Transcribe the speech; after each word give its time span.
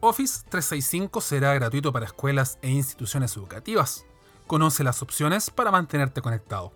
Office 0.00 0.44
365 0.48 1.20
será 1.20 1.52
gratuito 1.54 1.92
para 1.92 2.06
escuelas 2.06 2.56
e 2.62 2.70
instituciones 2.70 3.36
educativas. 3.36 4.04
Conoce 4.46 4.84
las 4.84 5.02
opciones 5.02 5.50
para 5.50 5.72
mantenerte 5.72 6.22
conectado. 6.22 6.72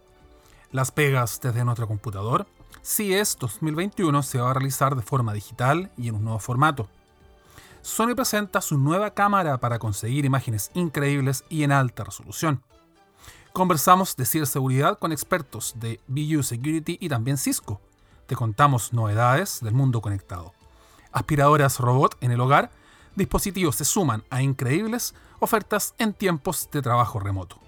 Las 0.72 0.90
pegas 0.90 1.40
desde 1.40 1.64
nuestro 1.64 1.86
computador. 1.86 2.48
CES 2.82 3.36
2021 3.38 4.24
se 4.24 4.40
va 4.40 4.50
a 4.50 4.54
realizar 4.54 4.96
de 4.96 5.02
forma 5.02 5.32
digital 5.32 5.92
y 5.96 6.08
en 6.08 6.16
un 6.16 6.24
nuevo 6.24 6.40
formato. 6.40 6.88
Sony 7.80 8.16
presenta 8.16 8.60
su 8.60 8.76
nueva 8.76 9.14
cámara 9.14 9.58
para 9.58 9.78
conseguir 9.78 10.24
imágenes 10.24 10.72
increíbles 10.74 11.44
y 11.48 11.62
en 11.62 11.70
alta 11.70 12.02
resolución. 12.02 12.60
Conversamos 13.52 14.16
de 14.16 14.26
ciberseguridad 14.26 14.98
con 14.98 15.12
expertos 15.12 15.74
de 15.76 16.00
BU 16.08 16.42
Security 16.42 16.98
y 17.00 17.08
también 17.08 17.38
Cisco. 17.38 17.80
Te 18.26 18.34
contamos 18.34 18.92
novedades 18.92 19.60
del 19.60 19.74
mundo 19.74 20.00
conectado. 20.00 20.54
Aspiradoras 21.12 21.78
robot 21.78 22.16
en 22.20 22.32
el 22.32 22.40
hogar 22.40 22.81
dispositivos 23.14 23.76
se 23.76 23.84
suman 23.84 24.24
a 24.30 24.42
increíbles 24.42 25.14
ofertas 25.40 25.94
en 25.98 26.14
tiempos 26.14 26.68
de 26.70 26.82
trabajo 26.82 27.20
remoto. 27.20 27.58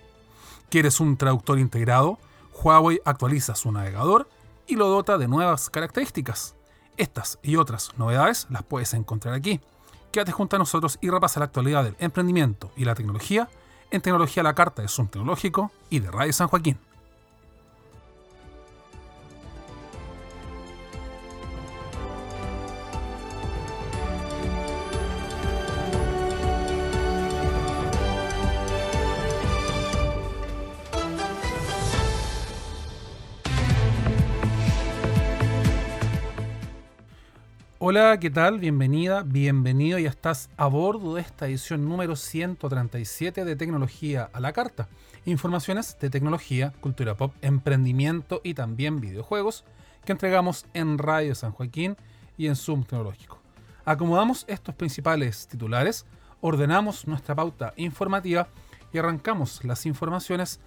¿Quieres 0.70 1.01
un 1.01 1.17
traductor 1.17 1.59
integrado? 1.59 2.19
Huawei 2.53 3.01
actualiza 3.05 3.55
su 3.55 3.70
navegador 3.73 4.28
y 4.67 4.77
lo 4.77 4.89
dota 4.89 5.19
de 5.19 5.28
nuevas 5.28 5.70
características. 5.70 6.55
Estas 6.97 7.39
y 7.42 7.56
otras 7.56 7.91
novedades 7.97 8.47
las 8.51 8.62
puedes 8.62 8.95
encontrar 8.95 9.34
aquí. 9.34 9.61
Quédate 10.12 10.33
junto 10.33 10.56
a 10.56 10.59
nosotros 10.61 10.98
y 11.01 11.11
repasa 11.11 11.41
la 11.41 11.47
actualidad 11.47 11.84
del 11.84 11.97
emprendimiento 11.98 12.70
y 12.77 12.84
la 12.84 12.95
tecnología 12.95 13.48
en 13.91 14.01
Tecnología 14.01 14.42
la 14.42 14.55
Carta 14.55 14.83
de 14.83 14.89
Zoom 14.89 15.08
Tecnológico 15.08 15.70
y 15.91 16.01
de 16.01 16.11
Radio 16.11 16.33
San 16.33 16.48
Joaquín. 16.48 16.79
Hola, 37.86 38.18
¿qué 38.18 38.30
tal? 38.30 38.61
Bienvenida, 38.61 39.24
bienvenido. 39.27 39.98
Ya 39.98 40.08
estás 40.08 40.48
a 40.56 40.68
bordo 40.68 41.17
de 41.17 41.20
esta 41.20 41.46
edición 41.46 41.86
número 41.86 42.17
137 42.17 43.45
de 43.45 43.56
Tecnología 43.56 44.30
a 44.33 44.40
la 44.40 44.55
Carta. 44.55 44.89
Informaciones 45.27 45.98
de 46.00 46.08
tecnología, 46.08 46.72
cultura 46.80 47.14
pop, 47.14 47.34
emprendimiento 47.42 48.40
y 48.42 48.55
también 48.55 49.02
videojuegos 49.02 49.67
que 50.06 50.12
entregamos 50.12 50.64
en 50.72 50.96
Radio 50.96 51.34
San 51.34 51.52
Joaquín 51.52 51.98
y 52.39 52.46
en 52.46 52.56
Zoom 52.56 52.84
Tecnológico. 52.84 53.39
Acomodamos 53.84 54.46
estos 54.48 54.74
principales 54.74 55.46
titulares, 55.46 56.06
ordenamos 56.40 57.06
nuestra 57.06 57.34
pauta 57.34 57.74
informativa 57.77 58.48
y 58.95 58.98
arrancamos 58.98 59.62
las 59.62 59.84
informaciones 59.84 60.58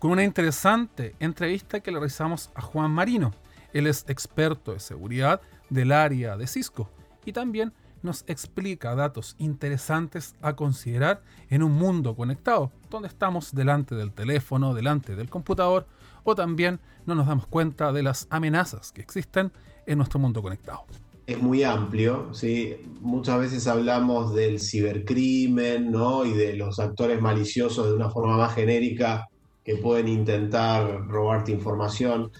con 0.00 0.10
una 0.10 0.24
interesante 0.24 1.14
entrevista 1.20 1.78
que 1.78 1.92
le 1.92 2.00
realizamos 2.00 2.50
a 2.56 2.60
Juan 2.60 2.90
Marino. 2.90 3.30
Él 3.72 3.86
es 3.86 4.04
experto 4.08 4.72
de 4.72 4.80
seguridad 4.80 5.40
del 5.70 5.92
área 5.92 6.36
de 6.36 6.46
Cisco 6.46 6.90
y 7.24 7.32
también 7.32 7.72
nos 8.02 8.24
explica 8.26 8.94
datos 8.94 9.36
interesantes 9.38 10.34
a 10.40 10.56
considerar 10.56 11.22
en 11.48 11.62
un 11.62 11.72
mundo 11.72 12.14
conectado, 12.14 12.72
donde 12.88 13.08
estamos 13.08 13.54
delante 13.54 13.94
del 13.94 14.12
teléfono, 14.12 14.74
delante 14.74 15.16
del 15.16 15.28
computador 15.28 15.86
o 16.24 16.34
también 16.34 16.80
no 17.06 17.14
nos 17.14 17.26
damos 17.26 17.46
cuenta 17.46 17.92
de 17.92 18.02
las 18.02 18.26
amenazas 18.30 18.92
que 18.92 19.00
existen 19.00 19.52
en 19.86 19.98
nuestro 19.98 20.18
mundo 20.18 20.42
conectado. 20.42 20.84
Es 21.26 21.40
muy 21.40 21.62
amplio, 21.62 22.34
¿sí? 22.34 22.76
muchas 23.00 23.38
veces 23.38 23.66
hablamos 23.66 24.34
del 24.34 24.58
cibercrimen 24.58 25.92
¿no? 25.92 26.24
y 26.24 26.32
de 26.32 26.56
los 26.56 26.80
actores 26.80 27.20
maliciosos 27.20 27.86
de 27.86 27.94
una 27.94 28.10
forma 28.10 28.36
más 28.36 28.54
genérica 28.54 29.28
que 29.64 29.76
pueden 29.76 30.08
intentar 30.08 31.06
robarte 31.06 31.52
información, 31.52 32.32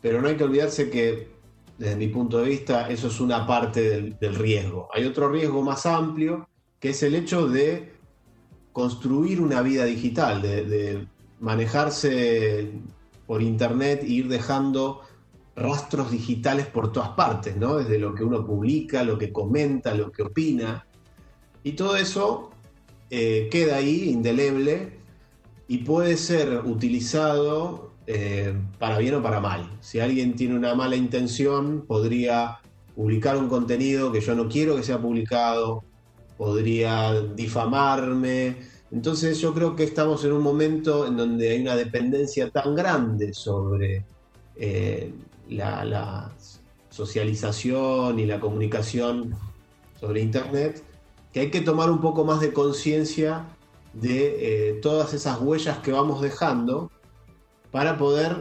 pero 0.00 0.20
no 0.20 0.28
hay 0.28 0.36
que 0.36 0.44
olvidarse 0.44 0.90
que 0.90 1.37
desde 1.78 1.96
mi 1.96 2.08
punto 2.08 2.38
de 2.38 2.48
vista, 2.48 2.88
eso 2.88 3.06
es 3.06 3.20
una 3.20 3.46
parte 3.46 4.12
del, 4.20 4.34
riesgo. 4.34 4.88
Hay 4.92 5.04
otro 5.04 5.30
riesgo 5.30 5.62
más 5.62 5.86
amplio, 5.86 6.48
que 6.80 6.90
es 6.90 7.02
el 7.04 7.14
hecho 7.14 7.48
de 7.48 7.94
construir 8.72 9.40
una 9.40 9.62
vida 9.62 9.84
digital, 9.84 10.42
de, 10.42 11.06
manejarse 11.40 12.72
por 13.28 13.42
internet 13.42 14.02
e 14.02 14.08
ir 14.08 14.28
dejando 14.28 15.02
rastros 15.54 16.10
digitales 16.10 16.66
por 16.66 16.90
todas 16.90 17.10
partes, 17.10 17.56
¿no? 17.56 17.76
Desde 17.76 17.96
lo 17.96 18.12
que 18.12 18.24
uno 18.24 18.44
publica, 18.44 19.04
lo 19.04 19.16
que 19.16 19.32
comenta, 19.32 19.94
lo 19.94 20.10
que 20.10 20.22
opina. 20.22 20.84
Y 21.62 21.72
todo 21.72 21.96
eso 21.96 22.50
eh, 23.10 23.48
queda 23.52 23.76
ahí, 23.76 24.10
indeleble, 24.10 24.98
y 25.68 25.78
puede 25.78 26.16
ser 26.16 26.62
utilizado 26.64 27.92
eh, 28.10 28.54
para 28.78 28.96
bien 28.96 29.16
o 29.16 29.22
para 29.22 29.38
mal. 29.38 29.68
Si 29.80 30.00
alguien 30.00 30.34
tiene 30.34 30.56
una 30.56 30.74
mala 30.74 30.96
intención, 30.96 31.84
podría 31.86 32.58
publicar 32.96 33.36
un 33.36 33.50
contenido 33.50 34.10
que 34.10 34.22
yo 34.22 34.34
no 34.34 34.48
quiero 34.48 34.76
que 34.76 34.82
sea 34.82 34.98
publicado, 34.98 35.84
podría 36.38 37.20
difamarme. 37.20 38.56
Entonces 38.90 39.38
yo 39.42 39.52
creo 39.52 39.76
que 39.76 39.84
estamos 39.84 40.24
en 40.24 40.32
un 40.32 40.42
momento 40.42 41.06
en 41.06 41.18
donde 41.18 41.50
hay 41.50 41.60
una 41.60 41.76
dependencia 41.76 42.48
tan 42.48 42.74
grande 42.74 43.34
sobre 43.34 44.06
eh, 44.56 45.12
la, 45.50 46.32
socialización 46.88 48.18
y 48.18 48.24
la 48.24 48.40
comunicación 48.40 49.36
sobre 50.00 50.22
Internet, 50.22 50.82
que 51.30 51.40
hay 51.40 51.50
que 51.50 51.60
tomar 51.60 51.90
un 51.90 52.00
poco 52.00 52.24
más 52.24 52.40
de 52.40 52.54
conciencia 52.54 53.44
de 53.92 54.70
eh, 54.70 54.80
todas 54.80 55.12
esas 55.12 55.40
huellas 55.42 55.78
que 55.78 55.92
vamos 55.92 56.22
dejando 56.22 56.90
para 57.70 57.98
poder 57.98 58.36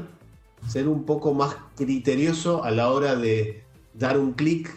ser 0.67 0.87
un 0.87 1.03
poco 1.03 1.33
más 1.33 1.55
criterioso 1.75 2.63
a 2.63 2.71
la 2.71 2.91
hora 2.91 3.15
de 3.15 3.63
dar 3.93 4.17
un 4.17 4.33
clic, 4.33 4.69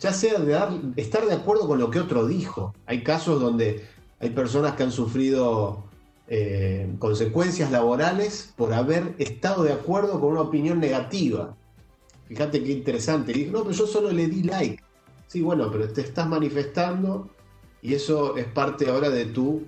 ya 0.00 0.12
sea 0.12 0.38
de 0.38 0.92
estar 0.96 1.26
de 1.26 1.34
acuerdo 1.34 1.66
con 1.66 1.78
lo 1.78 1.90
que 1.90 2.00
otro 2.00 2.26
dijo. 2.26 2.74
Hay 2.86 3.02
casos 3.02 3.40
donde 3.40 3.86
hay 4.20 4.30
personas 4.30 4.74
que 4.74 4.82
han 4.82 4.92
sufrido 4.92 5.84
eh, 6.28 6.94
consecuencias 6.98 7.70
laborales 7.70 8.52
por 8.56 8.72
haber 8.72 9.14
estado 9.18 9.62
de 9.64 9.72
acuerdo 9.72 10.20
con 10.20 10.32
una 10.32 10.42
opinión 10.42 10.80
negativa. 10.80 11.54
Fíjate 12.28 12.62
qué 12.62 12.72
interesante. 12.72 13.32
dijo, 13.32 13.52
no, 13.52 13.62
pero 13.62 13.74
yo 13.74 13.86
solo 13.86 14.10
le 14.10 14.26
di 14.26 14.42
like. 14.42 14.82
Sí, 15.26 15.42
bueno, 15.42 15.70
pero 15.70 15.88
te 15.88 16.00
estás 16.00 16.28
manifestando 16.28 17.28
y 17.82 17.94
eso 17.94 18.36
es 18.36 18.46
parte 18.46 18.88
ahora 18.88 19.10
de 19.10 19.26
tu 19.26 19.62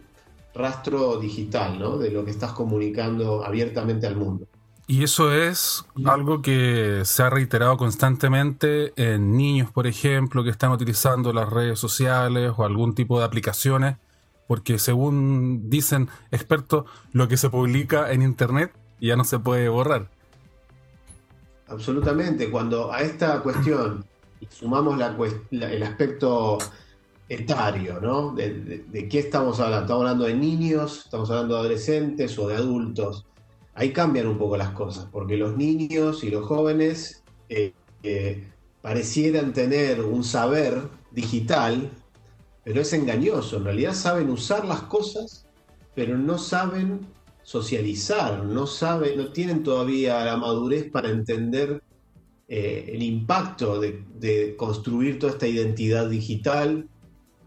rastro 0.57 1.19
digital, 1.19 1.79
¿no? 1.79 1.99
De 1.99 2.11
lo 2.11 2.25
que 2.25 2.31
estás 2.31 2.53
comunicando 2.53 3.45
abiertamente 3.45 4.07
al 4.07 4.17
mundo. 4.17 4.47
Y 4.89 5.03
eso 5.03 5.33
es 5.33 5.85
algo 6.05 6.43
que 6.43 7.03
se 7.05 7.23
ha 7.25 7.31
reiterado 7.31 7.77
constantemente 7.77 8.93
en 8.95 9.37
niños, 9.37 9.73
por 9.73 9.89
ejemplo, 9.89 10.45
que 10.45 10.51
están 10.51 10.71
utilizando 10.71 11.33
las 11.33 11.51
redes 11.51 11.81
sociales 11.81 12.53
o 12.57 12.65
algún 12.65 12.95
tipo 12.95 13.19
de 13.19 13.25
aplicaciones, 13.25 13.97
porque 14.47 14.79
según 14.79 15.69
dicen 15.71 16.09
expertos, 16.31 16.85
lo 17.13 17.27
que 17.27 17.37
se 17.37 17.51
publica 17.51 18.13
en 18.13 18.23
Internet 18.23 18.73
ya 19.01 19.17
no 19.17 19.25
se 19.25 19.41
puede 19.41 19.69
borrar. 19.69 20.09
absolutamente. 21.67 22.49
Cuando 22.49 22.93
a 22.93 23.01
esta 23.01 23.41
cuestión 23.41 24.05
sumamos 24.51 25.01
el 25.51 25.83
aspecto 25.83 26.59
etario, 27.29 28.01
¿no? 28.01 28.33
De, 28.35 29.09
qué 29.11 29.19
estamos 29.19 29.61
hablando? 29.61 29.85
¿Estamos 29.85 30.03
hablando 30.03 30.25
de 30.25 30.35
niños? 30.35 31.03
¿Estamos 31.05 31.31
hablando 31.31 31.55
de 31.55 31.61
adolescentes 31.61 32.39
o 32.39 32.49
de 32.49 32.57
adultos? 32.57 33.27
Ahí 33.75 33.93
cambian 33.93 34.27
un 34.27 34.39
poco 34.39 34.57
las 34.57 34.71
cosas, 34.71 35.07
porque 35.11 35.37
los 35.37 35.57
niños 35.57 36.25
y 36.25 36.31
los 36.31 36.47
jóvenes 36.47 37.23
eh, 37.49 37.73
eh, 38.03 38.45
parecieran 38.81 39.53
tener 39.53 40.01
un 40.01 40.25
saber 40.25 40.81
digital, 41.11 41.91
pero 42.65 42.81
es 42.81 42.93
engañoso. 42.93 43.59
En 43.59 43.65
realidad 43.65 43.95
saben 43.95 44.31
usar 44.31 44.65
las 44.65 44.83
cosas, 44.83 45.47
pero 45.95 46.17
no 46.17 46.39
saben 46.39 47.07
socializar, 47.43 48.45
no 48.45 48.67
saben, 48.67 49.17
no 49.19 49.33
tienen 49.33 49.63
todavía 49.63 50.25
la 50.25 50.37
madurez 50.37 50.91
para 50.91 51.11
entender 51.11 51.81
eh, 52.49 52.91
el 52.93 53.03
impacto 53.03 53.81
de, 53.81 54.55
construir 54.57 55.19
toda 55.19 55.33
esta 55.33 55.47
identidad 55.47 56.09
digital. 56.09 56.89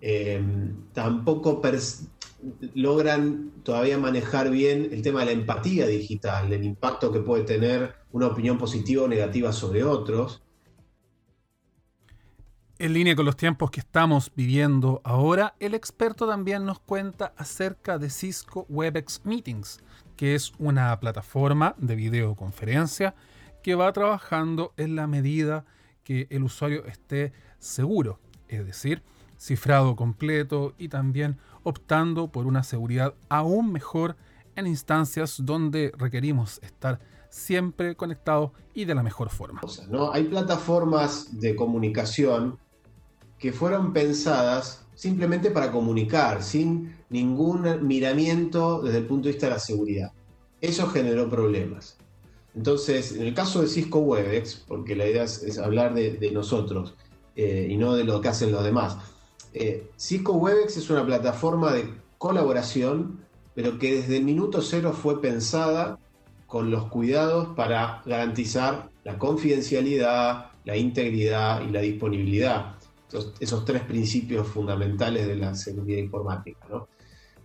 Eh, 0.01 0.41
tampoco 0.93 1.61
logran 2.73 3.51
todavía 3.63 3.97
manejar 3.97 4.49
bien 4.49 4.89
el 4.91 5.01
tema 5.01 5.21
de 5.21 5.27
la 5.27 5.31
empatía 5.33 5.87
digital, 5.87 6.51
el 6.53 6.63
impacto 6.63 7.11
que 7.11 7.19
puede 7.19 7.43
tener 7.43 7.95
una 8.11 8.27
opinión 8.27 8.57
positiva 8.57 9.03
o 9.03 9.07
negativa 9.07 9.51
sobre 9.51 9.83
otros. 9.83 10.41
En 12.81 12.93
línea 12.93 13.13
con 13.13 13.25
los 13.25 13.35
tiempos 13.35 13.71
que 13.71 13.81
estamos 13.81 14.31
viviendo 14.33 15.01
ahora, 15.03 15.53
el 15.59 15.73
experto 15.73 16.25
también 16.25 16.65
nos 16.65 16.79
cuenta 16.79 17.33
acerca 17.35 17.97
de 17.97 18.09
Cisco 18.09 18.65
WebEx 18.69 19.25
Meetings, 19.25 19.81
que 20.15 20.33
es 20.33 20.53
una 20.59 20.97
plataforma 20.97 21.75
de 21.77 21.95
videoconferencia 21.95 23.15
que 23.63 23.75
va 23.75 23.91
trabajando 23.91 24.73
en 24.77 24.95
la 24.95 25.07
medida 25.07 25.65
que 26.05 26.27
el 26.29 26.43
usuario 26.43 26.85
esté 26.85 27.33
seguro, 27.59 28.21
es 28.47 28.65
decir, 28.65 29.03
cifrado 29.39 29.95
completo 29.95 30.73
y 30.77 30.89
también 30.89 31.37
optando 31.63 32.27
por 32.27 32.45
una 32.45 32.63
seguridad 32.63 33.13
aún 33.29 33.71
mejor 33.71 34.17
en 34.55 34.67
instancias 34.67 35.37
donde 35.45 35.93
requerimos 35.97 36.59
estar 36.61 36.99
siempre 37.29 37.95
conectados 37.95 38.51
y 38.73 38.85
de 38.85 38.95
la 38.95 39.03
mejor 39.03 39.29
forma. 39.29 39.61
¿no? 39.89 40.11
Hay 40.11 40.25
plataformas 40.25 41.39
de 41.39 41.55
comunicación 41.55 42.57
que 43.37 43.53
fueron 43.53 43.93
pensadas 43.93 44.85
simplemente 44.95 45.49
para 45.51 45.71
comunicar, 45.71 46.43
sin 46.43 46.97
ningún 47.09 47.87
miramiento 47.87 48.81
desde 48.81 48.97
el 48.97 49.05
punto 49.05 49.27
de 49.27 49.33
vista 49.33 49.47
de 49.47 49.53
la 49.53 49.59
seguridad. 49.59 50.11
Eso 50.59 50.87
generó 50.89 51.29
problemas. 51.29 51.97
Entonces, 52.53 53.13
en 53.13 53.21
el 53.21 53.33
caso 53.33 53.61
de 53.61 53.67
Cisco 53.67 53.99
Webex, 53.99 54.65
porque 54.67 54.95
la 54.95 55.07
idea 55.07 55.23
es, 55.23 55.57
hablar 55.57 55.93
de, 55.93 56.31
nosotros 56.33 56.95
eh, 57.37 57.67
y 57.69 57.77
no 57.77 57.95
de 57.95 58.03
lo 58.03 58.19
que 58.19 58.27
hacen 58.27 58.51
los 58.51 58.63
demás, 58.63 58.97
eh, 59.53 59.89
Cisco 59.97 60.33
Webex 60.33 60.77
es 60.77 60.89
una 60.89 61.05
plataforma 61.05 61.73
de 61.73 61.93
colaboración, 62.17 63.19
pero 63.55 63.79
que 63.79 63.95
desde 63.95 64.17
el 64.17 64.23
minuto 64.23 64.61
cero 64.61 64.93
fue 64.93 65.21
pensada 65.21 65.97
con 66.45 66.71
los 66.71 66.85
cuidados 66.85 67.55
para 67.55 68.01
garantizar 68.05 68.89
la 69.03 69.17
confidencialidad, 69.17 70.51
la 70.65 70.77
integridad 70.77 71.61
y 71.61 71.71
la 71.71 71.81
disponibilidad. 71.81 72.75
Esos, 73.39 73.65
tres 73.65 73.81
principios 73.83 74.47
fundamentales 74.47 75.27
de 75.27 75.35
la 75.35 75.55
seguridad 75.55 75.97
informática. 75.97 76.85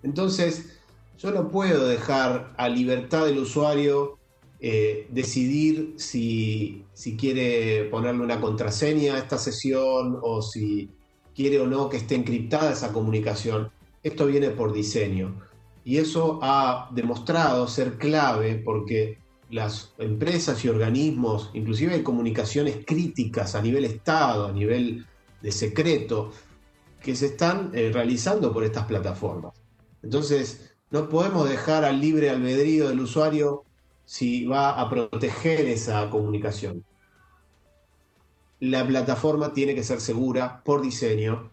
Entonces, 0.02 0.78
yo 1.18 1.30
no 1.30 1.48
puedo 1.48 1.88
dejar 1.88 2.52
a 2.58 2.68
libertad 2.68 3.24
del 3.24 3.38
usuario 3.38 4.18
eh, 4.60 5.06
decidir 5.10 5.94
si, 5.96 6.84
quiere 7.18 7.84
ponerle 7.90 8.22
una 8.22 8.40
contraseña 8.40 9.14
a 9.14 9.18
esta 9.18 9.38
sesión 9.38 10.18
o 10.22 10.42
si 10.42 10.90
quiere 11.34 11.60
o 11.60 11.66
no 11.66 11.88
que 11.88 11.96
esté 11.96 12.14
encriptada 12.14 12.72
esa 12.72 12.92
comunicación. 12.92 13.70
Esto 14.02 14.26
viene 14.26 14.50
por 14.50 14.72
diseño. 14.72 15.40
Y 15.84 15.98
eso 15.98 16.38
ha 16.42 16.88
demostrado 16.92 17.68
ser 17.68 17.98
clave 17.98 18.62
porque 18.64 19.18
las 19.50 19.92
empresas 19.98 20.64
y 20.64 20.68
organismos, 20.68 21.50
inclusive 21.54 21.94
hay 21.94 22.02
comunicaciones 22.02 22.78
críticas 22.86 23.54
a 23.54 23.62
nivel 23.62 23.84
Estado, 23.84 24.46
a 24.46 24.52
nivel 24.52 25.06
de 25.42 25.52
secreto, 25.52 26.32
que 27.02 27.14
se 27.14 27.26
están 27.26 27.70
eh, 27.74 27.90
realizando 27.92 28.52
por 28.52 28.64
estas 28.64 28.86
plataformas. 28.86 29.52
Entonces, 30.02 30.74
no 30.90 31.08
podemos 31.08 31.48
dejar 31.48 31.84
al 31.84 32.00
libre 32.00 32.30
albedrío 32.30 32.88
del 32.88 33.00
usuario 33.00 33.64
si 34.04 34.46
va 34.46 34.80
a 34.80 34.88
proteger 34.88 35.66
esa 35.66 36.08
comunicación. 36.08 36.84
La 38.64 38.86
plataforma 38.86 39.52
tiene 39.52 39.74
que 39.74 39.84
ser 39.84 40.00
segura 40.00 40.62
por 40.64 40.80
diseño 40.80 41.50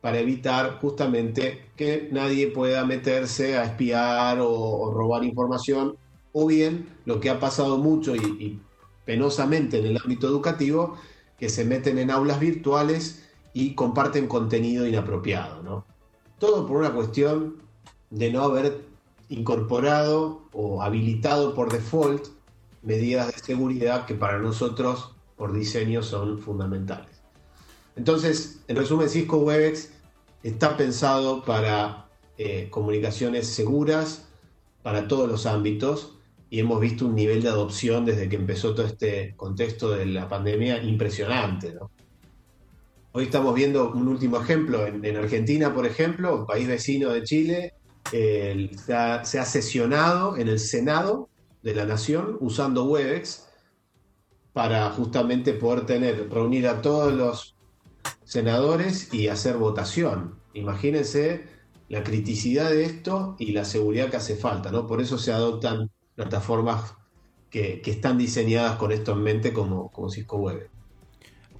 para 0.00 0.18
evitar 0.18 0.80
justamente 0.80 1.70
que 1.76 2.08
nadie 2.10 2.48
pueda 2.48 2.84
meterse 2.84 3.56
a 3.56 3.62
espiar 3.62 4.38
o, 4.40 4.90
robar 4.90 5.22
información, 5.22 5.96
o 6.32 6.46
bien 6.48 6.88
lo 7.04 7.20
que 7.20 7.30
ha 7.30 7.38
pasado 7.38 7.78
mucho 7.78 8.16
y, 8.16 8.18
y 8.18 8.60
penosamente 9.04 9.78
en 9.78 9.86
el 9.86 9.98
ámbito 10.02 10.26
educativo, 10.26 10.96
que 11.38 11.48
se 11.48 11.64
meten 11.64 11.96
en 11.98 12.10
aulas 12.10 12.40
virtuales 12.40 13.28
y 13.52 13.76
comparten 13.76 14.26
contenido 14.26 14.84
inapropiado. 14.84 15.62
¿no? 15.62 15.84
Todo 16.40 16.66
por 16.66 16.78
una 16.78 16.92
cuestión 16.92 17.62
de 18.10 18.32
no 18.32 18.42
haber 18.42 18.84
incorporado 19.28 20.42
o 20.52 20.82
habilitado 20.82 21.54
por 21.54 21.70
default 21.70 22.26
medidas 22.82 23.32
de 23.32 23.38
seguridad 23.38 24.06
que 24.06 24.14
para 24.14 24.38
nosotros 24.38 25.14
por 25.38 25.52
diseño 25.52 26.02
son 26.02 26.38
fundamentales. 26.38 27.22
Entonces, 27.96 28.60
en 28.68 28.76
resumen, 28.76 29.08
Cisco 29.08 29.38
Webex 29.38 29.90
está 30.42 30.76
pensado 30.76 31.44
para 31.44 32.08
eh, 32.36 32.68
comunicaciones 32.70 33.46
seguras 33.46 34.28
para 34.82 35.08
todos 35.08 35.28
los 35.28 35.46
ámbitos 35.46 36.18
y 36.50 36.60
hemos 36.60 36.80
visto 36.80 37.06
un 37.06 37.14
nivel 37.14 37.42
de 37.42 37.48
adopción 37.48 38.04
desde 38.04 38.28
que 38.28 38.36
empezó 38.36 38.74
todo 38.74 38.86
este 38.86 39.34
contexto 39.36 39.90
de 39.90 40.06
la 40.06 40.28
pandemia 40.28 40.82
impresionante. 40.82 41.74
Hoy 43.12 43.24
estamos 43.24 43.54
viendo 43.54 43.90
un 43.90 44.06
último 44.08 44.40
ejemplo 44.40 44.86
en, 44.86 45.16
Argentina, 45.16 45.74
por 45.74 45.86
ejemplo, 45.86 46.36
un 46.36 46.46
país 46.46 46.68
vecino 46.68 47.10
de 47.10 47.22
Chile, 47.24 47.74
se, 48.10 48.94
ha, 48.94 49.24
sesionado 49.24 50.36
en 50.36 50.48
el 50.48 50.58
Senado 50.58 51.28
de 51.62 51.74
la 51.74 51.84
Nación 51.84 52.36
usando 52.40 52.84
Webex 52.84 53.47
para 54.58 54.90
justamente 54.90 55.52
poder 55.52 55.86
tener, 55.86 56.28
reunir 56.30 56.66
a 56.66 56.82
todos 56.82 57.12
los 57.12 57.54
senadores 58.24 59.14
y 59.14 59.28
hacer 59.28 59.56
votación. 59.56 60.34
Imagínense 60.52 61.46
la 61.88 62.02
criticidad 62.02 62.68
de 62.68 62.84
esto 62.84 63.36
y 63.38 63.52
la 63.52 63.64
seguridad 63.64 64.10
que 64.10 64.16
hace 64.16 64.34
falta, 64.34 64.72
¿no? 64.72 64.88
Por 64.88 65.00
eso 65.00 65.16
se 65.16 65.32
adoptan 65.32 65.92
plataformas 66.16 66.94
que, 67.50 67.80
están 67.86 68.18
diseñadas 68.18 68.74
con 68.78 68.90
esto 68.90 69.12
en 69.12 69.22
mente 69.22 69.52
como, 69.52 69.92
como 69.92 70.10
Cisco 70.10 70.38
Web. 70.38 70.68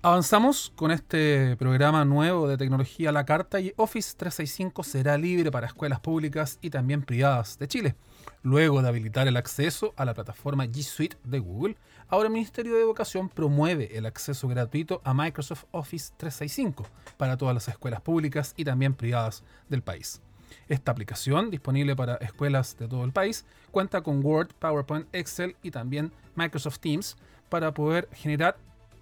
Avanzamos 0.02 0.73
con 0.75 0.90
este 0.90 1.57
programa 1.57 2.05
nuevo 2.05 2.49
de 2.49 2.57
tecnología 2.57 3.12
la 3.12 3.25
carta 3.25 3.61
y 3.61 3.73
Office 3.76 4.14
365 4.17 4.83
será 4.83 5.17
libre 5.19 5.52
para 5.52 5.69
escuelas 5.69 6.00
públicas 6.00 6.59
y 6.62 6.71
también 6.71 7.02
privadas 7.02 7.59
de 7.59 7.69
Chile. 7.69 7.95
Luego 8.43 8.83
de 8.83 8.88
habilitar 8.88 9.26
el 9.28 9.37
acceso 9.37 9.95
a 9.97 10.05
la 10.05 10.14
plataforma 10.14 10.67
G 10.67 10.83
Suite 10.83 11.17
de 11.25 11.40
Google, 11.40 11.76
ahora 12.09 12.29
el 12.29 12.33
Ministerio 12.33 12.75
de 12.75 12.83
Educación 12.83 13.29
promueve 13.29 13.97
el 13.97 14.07
acceso 14.07 14.49
gratuito 14.49 15.00
a 15.05 15.15
Microsoft 15.15 15.65
Office 15.71 16.12
365 16.17 16.87
para 17.17 17.37
todas 17.37 17.55
las 17.55 17.69
escuelas 17.69 18.00
públicas 18.00 18.55
y 18.57 18.65
también 18.65 18.95
privadas 18.95 19.43
del 19.69 19.83
país. 19.83 20.21
Esta 20.69 20.93
aplicación, 20.93 21.50
disponible 21.50 21.95
para 21.95 22.17
escuelas 22.17 22.77
de 22.79 22.88
todo 22.88 23.05
el 23.05 23.12
país, 23.12 23.45
cuenta 23.71 24.00
con 24.00 24.25
Word, 24.25 24.49
PowerPoint, 24.59 25.07
Excel 25.12 25.57
y 25.62 25.71
también 25.71 26.12
Microsoft 26.35 26.79
Teams 26.79 27.17
para 27.49 27.73
poder 27.73 28.09
generar 28.12 28.57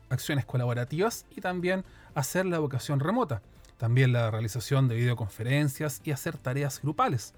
acciones 0.09 0.45
colaborativas 0.45 1.27
y 1.35 1.41
también 1.41 1.85
hacer 2.15 2.47
la 2.47 2.57
educación 2.57 3.01
remota, 3.01 3.43
también 3.77 4.13
la 4.13 4.31
realización 4.31 4.89
de 4.89 4.97
videoconferencias 4.97 6.01
y 6.05 6.13
hacer 6.13 6.39
tareas 6.39 6.81
grupales. 6.81 7.35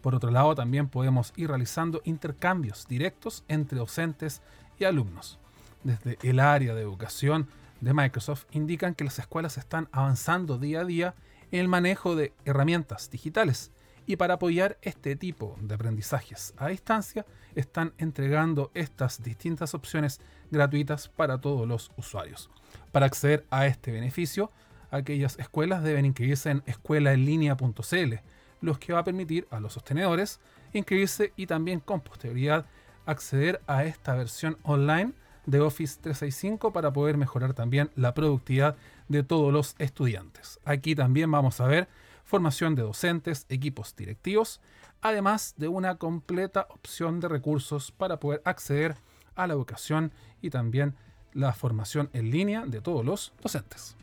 Por 0.00 0.14
otro 0.14 0.30
lado, 0.30 0.54
también 0.54 0.88
podemos 0.88 1.32
ir 1.36 1.48
realizando 1.48 2.00
intercambios 2.04 2.86
directos 2.86 3.44
entre 3.48 3.78
docentes 3.78 4.40
y 4.78 4.84
alumnos. 4.84 5.38
Desde 5.84 6.18
el 6.22 6.40
área 6.40 6.74
de 6.74 6.82
educación 6.82 7.48
de 7.80 7.94
Microsoft 7.94 8.44
indican 8.52 8.94
que 8.94 9.04
las 9.04 9.18
escuelas 9.18 9.58
están 9.58 9.88
avanzando 9.92 10.58
día 10.58 10.80
a 10.80 10.84
día 10.84 11.14
en 11.50 11.60
el 11.60 11.68
manejo 11.68 12.16
de 12.16 12.32
herramientas 12.44 13.10
digitales 13.10 13.70
y 14.06 14.16
para 14.16 14.34
apoyar 14.34 14.78
este 14.82 15.16
tipo 15.16 15.56
de 15.60 15.74
aprendizajes 15.74 16.54
a 16.56 16.68
distancia 16.68 17.26
están 17.54 17.92
entregando 17.98 18.70
estas 18.74 19.22
distintas 19.22 19.74
opciones 19.74 20.20
gratuitas 20.50 21.08
para 21.08 21.38
todos 21.40 21.66
los 21.66 21.90
usuarios. 21.96 22.50
Para 22.92 23.06
acceder 23.06 23.44
a 23.50 23.66
este 23.66 23.92
beneficio, 23.92 24.50
aquellas 24.90 25.38
escuelas 25.38 25.82
deben 25.82 26.06
inscribirse 26.06 26.50
en 26.50 26.62
escuelaenlinea.cl, 26.66 28.14
lo 28.60 28.78
que 28.78 28.92
va 28.92 29.00
a 29.00 29.04
permitir 29.04 29.46
a 29.50 29.60
los 29.60 29.72
sostenedores 29.72 30.40
inscribirse 30.72 31.32
y 31.36 31.46
también 31.46 31.80
con 31.80 32.00
posterioridad 32.00 32.66
acceder 33.06 33.62
a 33.66 33.84
esta 33.84 34.14
versión 34.14 34.58
online 34.62 35.12
de 35.46 35.60
Office 35.60 35.98
365 36.00 36.72
para 36.72 36.92
poder 36.92 37.16
mejorar 37.16 37.54
también 37.54 37.90
la 37.94 38.14
productividad 38.14 38.76
de 39.08 39.22
todos 39.22 39.52
los 39.52 39.76
estudiantes. 39.78 40.58
Aquí 40.64 40.94
también 40.94 41.30
vamos 41.30 41.60
a 41.60 41.66
ver 41.66 41.88
formación 42.24 42.74
de 42.74 42.82
docentes, 42.82 43.46
equipos 43.48 43.94
directivos, 43.94 44.60
además 45.00 45.54
de 45.56 45.68
una 45.68 45.96
completa 45.96 46.66
opción 46.70 47.20
de 47.20 47.28
recursos 47.28 47.92
para 47.92 48.18
poder 48.18 48.42
acceder 48.44 48.96
a 49.36 49.46
la 49.46 49.54
educación 49.54 50.12
y 50.42 50.50
también 50.50 50.94
la 51.32 51.52
formación 51.52 52.10
en 52.12 52.30
línea 52.30 52.66
de 52.66 52.80
todos 52.80 53.04
los 53.04 53.32
docentes. 53.42 53.96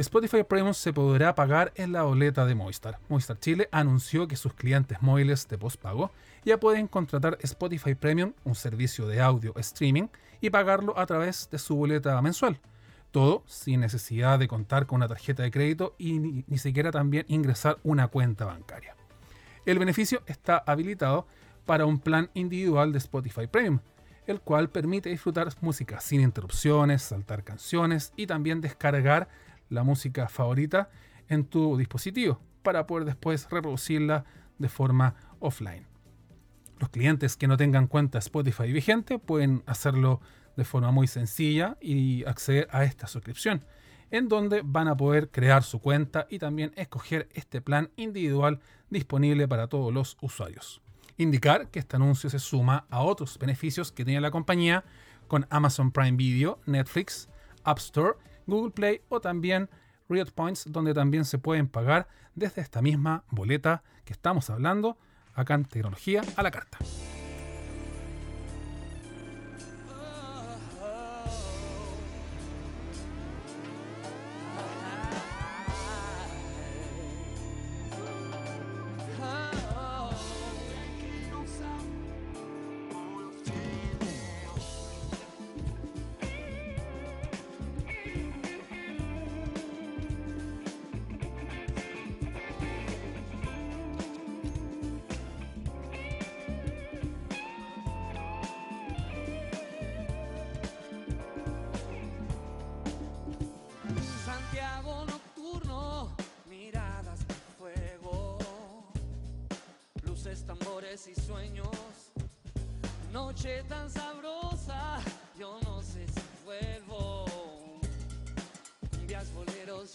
Spotify 0.00 0.42
Premium 0.42 0.72
se 0.72 0.94
podrá 0.94 1.34
pagar 1.34 1.70
en 1.74 1.92
la 1.92 2.04
boleta 2.04 2.46
de 2.46 2.54
Movistar. 2.54 2.98
Movistar 3.10 3.38
Chile 3.38 3.68
anunció 3.72 4.26
que 4.26 4.36
sus 4.36 4.54
clientes 4.54 5.02
móviles 5.02 5.46
de 5.48 5.58
postpago 5.58 6.10
ya 6.46 6.58
pueden 6.58 6.88
contratar 6.88 7.36
Spotify 7.42 7.94
Premium, 7.94 8.32
un 8.44 8.54
servicio 8.54 9.06
de 9.06 9.20
audio 9.20 9.52
streaming, 9.56 10.08
y 10.40 10.48
pagarlo 10.48 10.98
a 10.98 11.04
través 11.04 11.50
de 11.50 11.58
su 11.58 11.76
boleta 11.76 12.20
mensual. 12.22 12.58
Todo 13.10 13.42
sin 13.46 13.80
necesidad 13.80 14.38
de 14.38 14.48
contar 14.48 14.86
con 14.86 14.96
una 14.96 15.08
tarjeta 15.08 15.42
de 15.42 15.50
crédito 15.50 15.94
y 15.98 16.18
ni, 16.18 16.44
ni 16.48 16.56
siquiera 16.56 16.90
también 16.90 17.26
ingresar 17.28 17.76
una 17.82 18.08
cuenta 18.08 18.46
bancaria. 18.46 18.96
El 19.66 19.78
beneficio 19.78 20.22
está 20.24 20.56
habilitado 20.66 21.26
para 21.66 21.84
un 21.84 22.00
plan 22.00 22.30
individual 22.32 22.92
de 22.92 22.98
Spotify 22.98 23.46
Premium, 23.46 23.80
el 24.26 24.40
cual 24.40 24.70
permite 24.70 25.10
disfrutar 25.10 25.48
música 25.60 26.00
sin 26.00 26.22
interrupciones, 26.22 27.02
saltar 27.02 27.44
canciones 27.44 28.14
y 28.16 28.26
también 28.26 28.62
descargar 28.62 29.28
la 29.72 29.82
música 29.82 30.28
favorita 30.28 30.90
en 31.28 31.44
tu 31.44 31.76
dispositivo 31.76 32.40
para 32.62 32.86
poder 32.86 33.04
después 33.04 33.48
reproducirla 33.50 34.24
de 34.58 34.68
forma 34.68 35.14
offline. 35.40 35.86
Los 36.78 36.90
clientes 36.90 37.36
que 37.36 37.48
no 37.48 37.56
tengan 37.56 37.86
cuenta 37.86 38.18
Spotify 38.18 38.72
vigente 38.72 39.18
pueden 39.18 39.62
hacerlo 39.66 40.20
de 40.56 40.64
forma 40.64 40.90
muy 40.90 41.06
sencilla 41.06 41.76
y 41.80 42.24
acceder 42.24 42.68
a 42.70 42.84
esta 42.84 43.06
suscripción, 43.06 43.64
en 44.10 44.28
donde 44.28 44.62
van 44.64 44.88
a 44.88 44.96
poder 44.96 45.30
crear 45.30 45.62
su 45.62 45.80
cuenta 45.80 46.26
y 46.28 46.38
también 46.38 46.72
escoger 46.76 47.28
este 47.32 47.60
plan 47.62 47.90
individual 47.96 48.60
disponible 48.90 49.48
para 49.48 49.68
todos 49.68 49.92
los 49.92 50.18
usuarios. 50.20 50.82
Indicar 51.16 51.68
que 51.68 51.78
este 51.78 51.96
anuncio 51.96 52.28
se 52.28 52.38
suma 52.38 52.86
a 52.90 53.00
otros 53.02 53.38
beneficios 53.38 53.90
que 53.92 54.04
tiene 54.04 54.20
la 54.20 54.30
compañía 54.30 54.84
con 55.28 55.46
Amazon 55.50 55.92
Prime 55.92 56.16
Video, 56.16 56.60
Netflix, 56.66 57.28
App 57.64 57.78
Store 57.78 58.16
Google 58.46 58.72
Play 58.72 59.02
o 59.08 59.20
también 59.20 59.68
Riot 60.08 60.32
Points, 60.34 60.64
donde 60.68 60.94
también 60.94 61.24
se 61.24 61.38
pueden 61.38 61.68
pagar 61.68 62.08
desde 62.34 62.60
esta 62.60 62.82
misma 62.82 63.24
boleta 63.30 63.82
que 64.04 64.12
estamos 64.12 64.50
hablando 64.50 64.98
acá 65.34 65.54
en 65.54 65.64
Tecnología 65.64 66.22
a 66.36 66.42
la 66.42 66.50
Carta. 66.50 66.78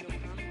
Boleros, 0.08 0.38
yo 0.40 0.47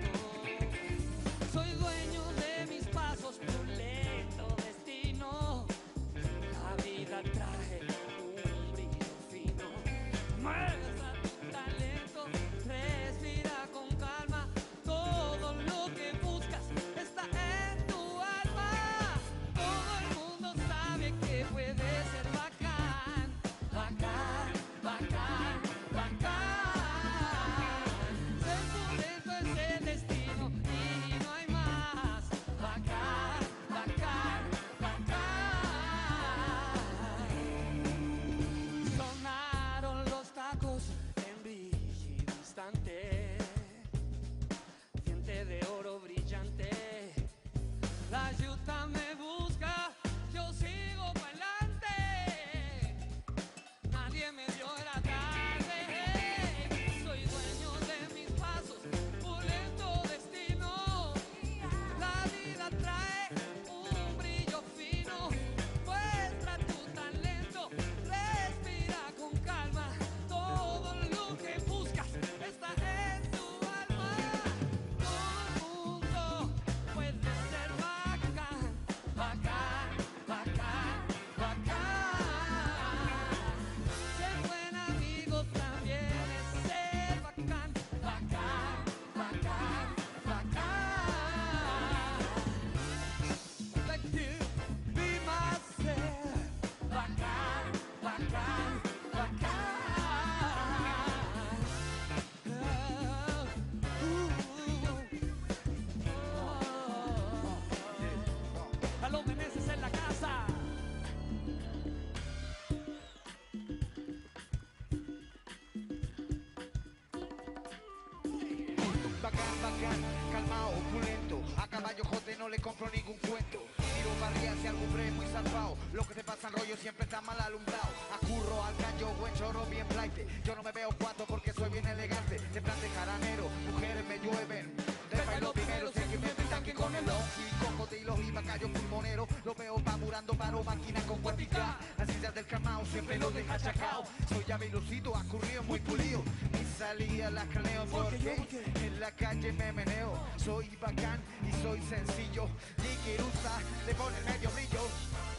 Bacán, 119.67 119.99
calmao, 120.31 120.71
opulento. 120.79 121.43
A 121.59 121.67
caballo 121.67 122.05
jote 122.05 122.37
no 122.37 122.49
le 122.49 122.59
compro 122.61 122.89
ningún 122.95 123.19
cuento. 123.19 123.59
Tiro 123.83 124.11
barría 124.21 124.55
si 124.63 124.67
algún 124.69 124.93
bre 124.93 125.11
muy 125.11 125.27
salvado 125.27 125.77
Lo 125.93 126.07
que 126.07 126.15
te 126.15 126.23
pasa 126.23 126.47
en 126.49 126.55
rollo 126.55 126.77
siempre 126.77 127.05
está 127.05 127.21
mal 127.23 127.39
alumbrado 127.41 127.89
A 128.15 128.19
curro, 128.27 128.63
al 128.63 128.77
caño, 128.77 129.09
buen 129.19 129.35
choro, 129.35 129.67
bien 129.67 129.87
flight 129.89 130.13
Yo 130.45 130.55
no 130.55 130.63
me 130.63 130.71
veo 130.71 130.91
cuatro 131.01 131.27
porque 131.27 131.53
soy 131.53 131.69
bien 131.71 131.87
elegante. 131.87 132.39
De 132.39 132.63
plan 132.63 132.81
de 132.81 132.89
caranero, 132.91 133.49
mujeres 133.73 134.05
me 134.07 134.19
llueven. 134.19 134.77
De 135.11 135.23
bailo 135.27 135.53
primero, 135.53 135.93
sé 135.93 136.03
que 136.11 136.19
me 136.19 136.29
tanque 136.49 136.73
con 136.73 136.95
el 136.95 137.05
y 137.05 137.65
cocodrilos 137.65 138.19
y 138.21 138.31
bacallos 138.31 138.71
pulmoneros 138.71 139.26
Lo 139.47 139.55
veo 139.55 139.77
pamurando 139.77 140.35
paro 140.35 140.65
máquina 140.65 141.01
con 141.03 141.23
guapica 141.23 141.77
Las 141.97 142.09
sillas 142.09 142.35
del 142.35 142.47
camao 142.47 142.85
siempre 142.85 143.17
lo 143.17 143.31
deja 143.31 143.57
chacao 143.57 144.03
Soy 144.29 144.45
ya 144.45 144.57
velucito, 144.57 145.15
acurrido, 145.15 145.63
muy 145.63 145.79
pulido. 145.79 146.25
Mi 146.53 146.65
salida 146.77 147.31
la 147.31 147.45
craneo 147.45 147.85
porque 147.87 148.45
en 148.85 148.99
la 148.99 149.13
calle 149.13 149.53
me 149.53 149.73
meneo. 149.73 150.19
Soy 150.37 150.69
bacán 150.81 151.21
y 151.49 151.53
soy 151.63 151.81
sencillo. 151.83 152.49
Liquirusa 152.79 153.61
le 153.87 153.95
pone 153.95 154.21
medio 154.27 154.51
brillo 154.51 155.36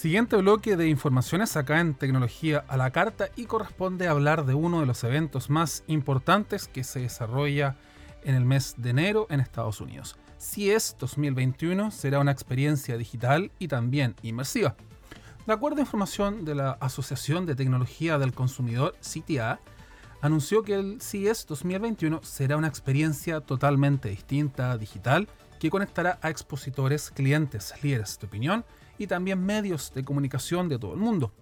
Siguiente 0.00 0.36
bloque 0.36 0.78
de 0.78 0.88
informaciones 0.88 1.58
acá 1.58 1.78
en 1.78 1.92
Tecnología 1.92 2.64
a 2.68 2.78
la 2.78 2.90
Carta 2.90 3.28
y 3.36 3.44
corresponde 3.44 4.08
hablar 4.08 4.46
de 4.46 4.54
uno 4.54 4.80
de 4.80 4.86
los 4.86 5.04
eventos 5.04 5.50
más 5.50 5.84
importantes 5.88 6.68
que 6.68 6.84
se 6.84 7.00
desarrolla 7.00 7.76
en 8.24 8.34
el 8.34 8.46
mes 8.46 8.76
de 8.78 8.88
enero 8.88 9.26
en 9.28 9.40
Estados 9.40 9.78
Unidos. 9.82 10.16
CES 10.38 10.96
2021 10.98 11.90
será 11.90 12.18
una 12.18 12.30
experiencia 12.32 12.96
digital 12.96 13.50
y 13.58 13.68
también 13.68 14.14
inmersiva. 14.22 14.74
De 15.46 15.52
acuerdo 15.52 15.80
a 15.80 15.82
información 15.82 16.46
de 16.46 16.54
la 16.54 16.70
Asociación 16.80 17.44
de 17.44 17.54
Tecnología 17.54 18.16
del 18.16 18.32
Consumidor, 18.32 18.96
CTA, 19.02 19.60
anunció 20.22 20.62
que 20.62 20.76
el 20.76 21.02
CES 21.02 21.44
2021 21.46 22.20
será 22.22 22.56
una 22.56 22.68
experiencia 22.68 23.42
totalmente 23.42 24.08
distinta, 24.08 24.78
digital, 24.78 25.28
que 25.58 25.68
conectará 25.68 26.18
a 26.22 26.30
expositores, 26.30 27.10
clientes, 27.10 27.74
líderes 27.82 28.18
de 28.18 28.26
opinión 28.26 28.64
y 29.00 29.06
también 29.06 29.42
medios 29.42 29.92
de 29.94 30.04
comunicación 30.04 30.68
de 30.68 30.78
todo 30.78 30.92
el 30.92 31.00
mundo. 31.00 31.32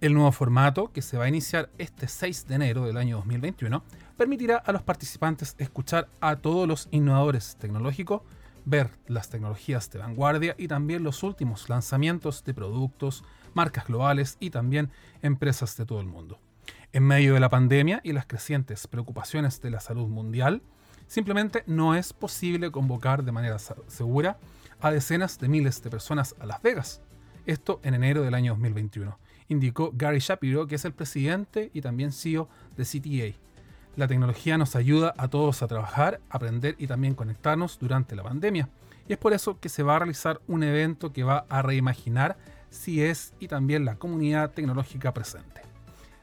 El 0.00 0.14
nuevo 0.14 0.32
formato, 0.32 0.90
que 0.90 1.02
se 1.02 1.18
va 1.18 1.24
a 1.24 1.28
iniciar 1.28 1.70
este 1.76 2.08
6 2.08 2.48
de 2.48 2.54
enero 2.54 2.86
del 2.86 2.96
año 2.96 3.16
2021, 3.16 3.84
permitirá 4.16 4.56
a 4.56 4.72
los 4.72 4.82
participantes 4.82 5.54
escuchar 5.58 6.08
a 6.20 6.36
todos 6.36 6.66
los 6.66 6.88
innovadores 6.92 7.56
tecnológicos, 7.60 8.22
ver 8.64 8.88
las 9.06 9.28
tecnologías 9.28 9.90
de 9.90 9.98
vanguardia 9.98 10.54
y 10.56 10.66
también 10.66 11.04
los 11.04 11.22
últimos 11.22 11.68
lanzamientos 11.68 12.42
de 12.42 12.54
productos, 12.54 13.22
marcas 13.52 13.86
globales 13.86 14.38
y 14.40 14.48
también 14.48 14.90
empresas 15.20 15.76
de 15.76 15.84
todo 15.84 16.00
el 16.00 16.06
mundo. 16.06 16.38
En 16.94 17.02
medio 17.02 17.34
de 17.34 17.40
la 17.40 17.50
pandemia 17.50 18.00
y 18.02 18.12
las 18.12 18.24
crecientes 18.24 18.86
preocupaciones 18.86 19.60
de 19.60 19.70
la 19.70 19.80
salud 19.80 20.08
mundial, 20.08 20.62
simplemente 21.06 21.64
no 21.66 21.94
es 21.94 22.14
posible 22.14 22.70
convocar 22.70 23.24
de 23.24 23.32
manera 23.32 23.58
segura 23.58 24.38
a 24.84 24.90
decenas 24.90 25.38
de 25.38 25.48
miles 25.48 25.82
de 25.82 25.88
personas 25.88 26.34
a 26.38 26.44
Las 26.44 26.60
Vegas. 26.60 27.00
Esto 27.46 27.80
en 27.84 27.94
enero 27.94 28.20
del 28.20 28.34
año 28.34 28.52
2021, 28.52 29.18
indicó 29.48 29.90
Gary 29.94 30.18
Shapiro, 30.18 30.66
que 30.66 30.74
es 30.74 30.84
el 30.84 30.92
presidente 30.92 31.70
y 31.72 31.80
también 31.80 32.12
CEO 32.12 32.50
de 32.76 32.84
CTA. 32.84 33.38
La 33.96 34.08
tecnología 34.08 34.58
nos 34.58 34.76
ayuda 34.76 35.14
a 35.16 35.28
todos 35.28 35.62
a 35.62 35.68
trabajar, 35.68 36.20
aprender 36.28 36.74
y 36.78 36.86
también 36.86 37.14
conectarnos 37.14 37.78
durante 37.78 38.14
la 38.14 38.24
pandemia. 38.24 38.68
Y 39.08 39.14
es 39.14 39.18
por 39.18 39.32
eso 39.32 39.58
que 39.58 39.70
se 39.70 39.82
va 39.82 39.96
a 39.96 40.00
realizar 40.00 40.42
un 40.48 40.62
evento 40.62 41.14
que 41.14 41.24
va 41.24 41.46
a 41.48 41.62
reimaginar 41.62 42.36
CIES 42.70 43.32
y 43.40 43.48
también 43.48 43.86
la 43.86 43.96
comunidad 43.96 44.50
tecnológica 44.50 45.14
presente. 45.14 45.62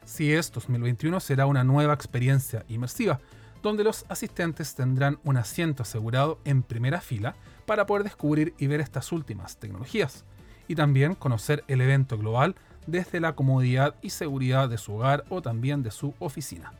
CIES 0.06 0.52
2021 0.52 1.18
será 1.18 1.46
una 1.46 1.64
nueva 1.64 1.94
experiencia 1.94 2.64
inmersiva, 2.68 3.18
donde 3.62 3.84
los 3.84 4.04
asistentes 4.08 4.74
tendrán 4.74 5.18
un 5.24 5.36
asiento 5.36 5.82
asegurado 5.82 6.38
en 6.44 6.62
primera 6.62 7.00
fila 7.00 7.36
para 7.66 7.86
poder 7.86 8.04
descubrir 8.04 8.54
y 8.58 8.66
ver 8.66 8.80
estas 8.80 9.12
últimas 9.12 9.56
tecnologías, 9.56 10.24
y 10.68 10.74
también 10.74 11.14
conocer 11.14 11.64
el 11.68 11.80
evento 11.80 12.18
global 12.18 12.56
desde 12.86 13.20
la 13.20 13.34
comodidad 13.34 13.94
y 14.02 14.10
seguridad 14.10 14.68
de 14.68 14.78
su 14.78 14.94
hogar 14.94 15.24
o 15.28 15.40
también 15.42 15.82
de 15.82 15.90
su 15.90 16.14
oficina. 16.18 16.72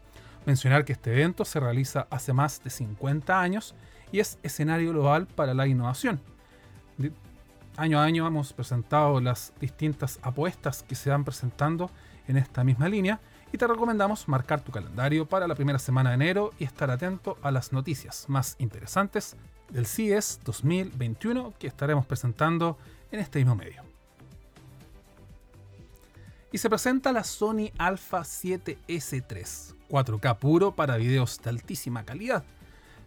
Mencionar 0.44 0.84
que 0.84 0.92
este 0.92 1.12
evento 1.12 1.44
se 1.44 1.60
realiza 1.60 2.08
hace 2.10 2.32
más 2.32 2.62
de 2.64 2.70
50 2.70 3.40
años 3.40 3.74
y 4.10 4.18
es 4.18 4.38
escenario 4.42 4.90
global 4.90 5.26
para 5.26 5.54
la 5.54 5.68
innovación. 5.68 6.20
Año 7.76 8.00
a 8.00 8.04
año 8.04 8.26
hemos 8.26 8.52
presentado 8.52 9.20
las 9.20 9.52
distintas 9.60 10.18
apuestas 10.22 10.82
que 10.82 10.94
se 10.94 11.10
van 11.10 11.24
presentando 11.24 11.90
en 12.26 12.36
esta 12.36 12.64
misma 12.64 12.88
línea 12.88 13.20
y 13.52 13.58
te 13.58 13.66
recomendamos 13.66 14.28
marcar 14.28 14.62
tu 14.62 14.72
calendario 14.72 15.26
para 15.26 15.46
la 15.46 15.54
primera 15.54 15.78
semana 15.78 16.10
de 16.10 16.14
enero 16.14 16.52
y 16.58 16.64
estar 16.64 16.90
atento 16.90 17.36
a 17.42 17.50
las 17.50 17.72
noticias 17.72 18.24
más 18.28 18.56
interesantes 18.58 19.36
del 19.68 19.86
CES 19.86 20.40
2021 20.44 21.52
que 21.58 21.66
estaremos 21.66 22.06
presentando 22.06 22.78
en 23.10 23.20
este 23.20 23.40
mismo 23.40 23.54
medio. 23.54 23.82
Y 26.50 26.58
se 26.58 26.70
presenta 26.70 27.12
la 27.12 27.24
Sony 27.24 27.70
Alpha 27.76 28.20
7S3, 28.20 29.74
4K 29.88 30.38
puro 30.38 30.74
para 30.74 30.96
videos 30.96 31.40
de 31.42 31.50
altísima 31.50 32.04
calidad. 32.04 32.44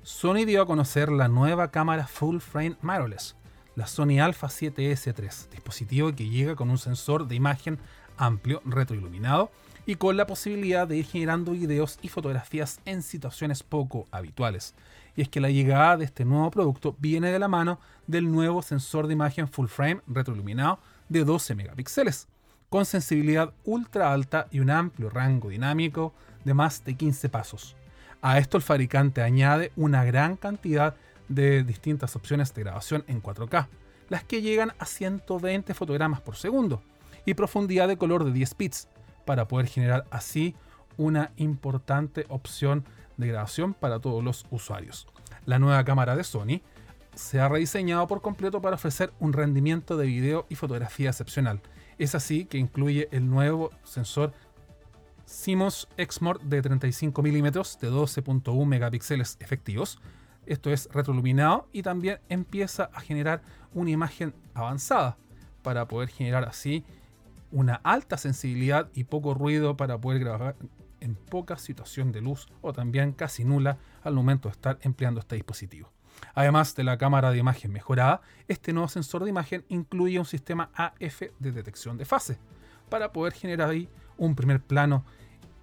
Sony 0.03 0.45
dio 0.45 0.61
a 0.61 0.67
conocer 0.67 1.11
la 1.11 1.27
nueva 1.27 1.71
cámara 1.71 2.05
Full 2.05 2.37
Frame 2.37 2.77
Mirrorless, 2.81 3.35
la 3.75 3.87
Sony 3.87 4.19
Alpha 4.19 4.47
7S3, 4.47 5.49
dispositivo 5.49 6.13
que 6.13 6.29
llega 6.29 6.55
con 6.55 6.69
un 6.69 6.77
sensor 6.77 7.27
de 7.27 7.35
imagen 7.35 7.79
amplio 8.17 8.61
retroiluminado 8.63 9.51
y 9.85 9.95
con 9.95 10.17
la 10.17 10.25
posibilidad 10.27 10.87
de 10.87 10.97
ir 10.97 11.05
generando 11.05 11.51
videos 11.51 11.99
y 12.01 12.09
fotografías 12.09 12.79
en 12.85 13.03
situaciones 13.03 13.63
poco 13.63 14.07
habituales. 14.11 14.73
Y 15.15 15.21
es 15.21 15.29
que 15.29 15.39
la 15.39 15.49
llegada 15.49 15.97
de 15.97 16.05
este 16.05 16.25
nuevo 16.25 16.49
producto 16.51 16.95
viene 16.99 17.31
de 17.31 17.39
la 17.39 17.47
mano 17.47 17.79
del 18.07 18.31
nuevo 18.31 18.61
sensor 18.61 19.07
de 19.07 19.13
imagen 19.13 19.47
full 19.47 19.67
frame 19.67 20.01
retroiluminado 20.07 20.79
de 21.07 21.23
12 21.23 21.55
megapíxeles, 21.55 22.27
con 22.69 22.85
sensibilidad 22.85 23.53
ultra 23.63 24.11
alta 24.11 24.47
y 24.51 24.59
un 24.59 24.69
amplio 24.69 25.09
rango 25.09 25.49
dinámico 25.49 26.13
de 26.43 26.53
más 26.53 26.83
de 26.83 26.95
15 26.95 27.29
pasos. 27.29 27.75
A 28.21 28.39
esto 28.39 28.57
el 28.57 28.63
fabricante 28.63 29.21
añade 29.21 29.71
una 29.75 30.03
gran 30.03 30.35
cantidad 30.35 30.95
de 31.27 31.63
distintas 31.63 32.15
opciones 32.15 32.53
de 32.53 32.63
grabación 32.63 33.03
en 33.07 33.21
4K, 33.21 33.67
las 34.09 34.23
que 34.23 34.41
llegan 34.41 34.73
a 34.79 34.85
120 34.85 35.73
fotogramas 35.73 36.21
por 36.21 36.35
segundo 36.35 36.81
y 37.25 37.33
profundidad 37.33 37.87
de 37.87 37.97
color 37.97 38.23
de 38.23 38.31
10 38.31 38.57
bits, 38.57 38.87
para 39.25 39.47
poder 39.47 39.67
generar 39.67 40.05
así 40.11 40.55
una 40.97 41.31
importante 41.35 42.25
opción 42.29 42.85
de 43.17 43.27
grabación 43.27 43.73
para 43.73 43.99
todos 43.99 44.23
los 44.23 44.45
usuarios. 44.49 45.07
La 45.45 45.59
nueva 45.59 45.83
cámara 45.83 46.15
de 46.15 46.23
Sony 46.23 46.61
se 47.15 47.39
ha 47.39 47.47
rediseñado 47.47 48.07
por 48.07 48.21
completo 48.21 48.61
para 48.61 48.75
ofrecer 48.75 49.13
un 49.19 49.33
rendimiento 49.33 49.97
de 49.97 50.05
video 50.05 50.45
y 50.49 50.55
fotografía 50.55 51.09
excepcional. 51.09 51.61
Es 51.97 52.13
así 52.13 52.45
que 52.45 52.57
incluye 52.57 53.07
el 53.11 53.29
nuevo 53.29 53.71
sensor 53.83 54.33
CMOS 55.25 55.87
Exmor 55.97 56.41
de 56.41 56.61
35 56.61 57.21
mm 57.21 57.25
de 57.25 57.91
12.1 57.91 58.65
megapíxeles 58.65 59.37
efectivos. 59.39 59.99
Esto 60.45 60.71
es 60.71 60.87
retroiluminado 60.91 61.67
y 61.71 61.81
también 61.81 62.19
empieza 62.29 62.89
a 62.93 63.01
generar 63.01 63.41
una 63.73 63.89
imagen 63.89 64.35
avanzada 64.53 65.17
para 65.63 65.87
poder 65.87 66.09
generar 66.09 66.43
así 66.43 66.85
una 67.55 67.75
alta 67.85 68.17
sensibilidad 68.17 68.89
y 68.93 69.05
poco 69.05 69.33
ruido 69.33 69.77
para 69.77 69.97
poder 69.97 70.19
grabar 70.19 70.57
en 70.99 71.15
poca 71.15 71.57
situación 71.57 72.11
de 72.11 72.19
luz 72.19 72.47
o 72.61 72.73
también 72.73 73.13
casi 73.13 73.45
nula 73.45 73.77
al 74.03 74.13
momento 74.13 74.49
de 74.49 74.53
estar 74.53 74.77
empleando 74.81 75.21
este 75.21 75.35
dispositivo. 75.35 75.89
Además 76.33 76.75
de 76.75 76.83
la 76.83 76.97
cámara 76.97 77.31
de 77.31 77.37
imagen 77.37 77.71
mejorada, 77.71 78.19
este 78.49 78.73
nuevo 78.73 78.89
sensor 78.89 79.23
de 79.23 79.29
imagen 79.29 79.63
incluye 79.69 80.19
un 80.19 80.25
sistema 80.25 80.69
AF 80.75 81.21
de 81.39 81.51
detección 81.53 81.97
de 81.97 82.03
fase 82.03 82.39
para 82.89 83.13
poder 83.13 83.31
generar 83.31 83.69
ahí 83.69 83.87
un 84.17 84.35
primer 84.35 84.61
plano 84.61 85.05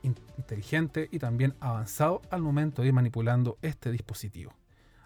inteligente 0.03 1.11
y 1.13 1.19
también 1.19 1.55
avanzado 1.61 2.23
al 2.31 2.41
momento 2.41 2.81
de 2.81 2.89
ir 2.89 2.95
manipulando 2.95 3.59
este 3.61 3.93
dispositivo. 3.93 4.55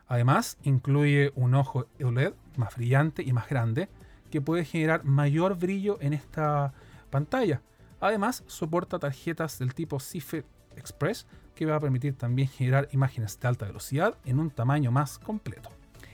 Además, 0.06 0.56
incluye 0.62 1.32
un 1.34 1.56
ojo 1.56 1.88
OLED 2.00 2.32
más 2.56 2.76
brillante 2.76 3.24
y 3.24 3.32
más 3.32 3.48
grande, 3.48 3.88
que 4.30 4.40
puede 4.40 4.64
generar 4.64 5.04
mayor 5.04 5.56
brillo 5.56 5.98
en 6.00 6.12
esta 6.12 6.72
pantalla. 7.10 7.62
Además, 8.00 8.44
soporta 8.46 8.98
tarjetas 8.98 9.58
del 9.58 9.74
tipo 9.74 10.00
Cipher 10.00 10.44
Express 10.76 11.26
que 11.54 11.66
va 11.66 11.76
a 11.76 11.80
permitir 11.80 12.16
también 12.16 12.48
generar 12.48 12.88
imágenes 12.92 13.40
de 13.40 13.48
alta 13.48 13.66
velocidad 13.66 14.16
en 14.24 14.38
un 14.38 14.50
tamaño 14.50 14.90
más 14.90 15.18
completo. 15.18 15.70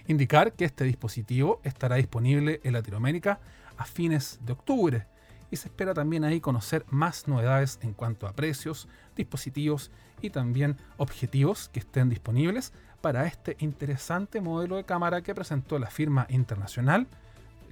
Indicar 0.07 0.53
que 0.53 0.65
este 0.65 0.85
dispositivo 0.85 1.61
estará 1.65 1.97
disponible 1.97 2.61
en 2.63 2.73
Latinoamérica 2.73 3.41
a 3.77 3.85
fines 3.85 4.39
de 4.45 4.53
octubre 4.53 5.07
y 5.51 5.57
se 5.57 5.69
espera 5.69 5.93
también 5.93 6.25
ahí 6.25 6.41
conocer 6.41 6.85
más 6.89 7.29
novedades 7.29 7.79
en 7.83 7.93
cuanto 7.93 8.27
a 8.27 8.33
precios, 8.33 8.89
dispositivos 9.17 9.91
y 10.23 10.31
también 10.31 10.77
objetivos 10.97 11.69
que 11.69 11.81
estén 11.81 12.09
disponibles 12.09 12.73
para 13.01 13.27
este 13.27 13.57
interesante 13.59 14.41
modelo 14.41 14.77
de 14.77 14.85
cámara 14.85 15.23
que 15.23 15.35
presentó 15.35 15.79
la 15.79 15.91
firma 15.91 16.27
internacional 16.31 17.07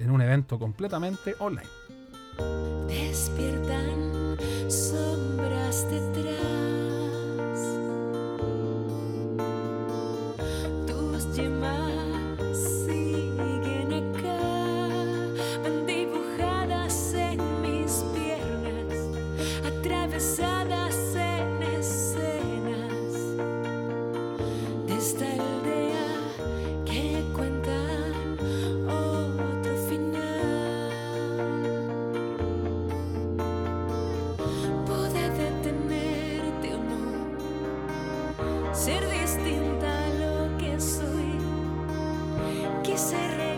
en 0.00 0.10
un 0.10 0.22
evento 0.22 0.58
completamente 0.58 1.34
online. 1.38 1.68
quise 42.90 43.16
reír. 43.36 43.49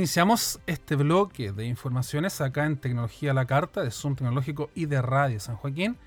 Iniciamos 0.00 0.60
este 0.66 0.96
bloque 0.96 1.52
de 1.52 1.66
informaciones 1.66 2.40
acá 2.40 2.64
en 2.64 2.78
Tecnología 2.78 3.34
la 3.34 3.44
Carta 3.44 3.82
de 3.82 3.90
Zoom 3.90 4.16
Tecnológico 4.16 4.70
y 4.74 4.86
de 4.86 5.02
Radio 5.02 5.38
San 5.40 5.56
Joaquín 5.56 5.98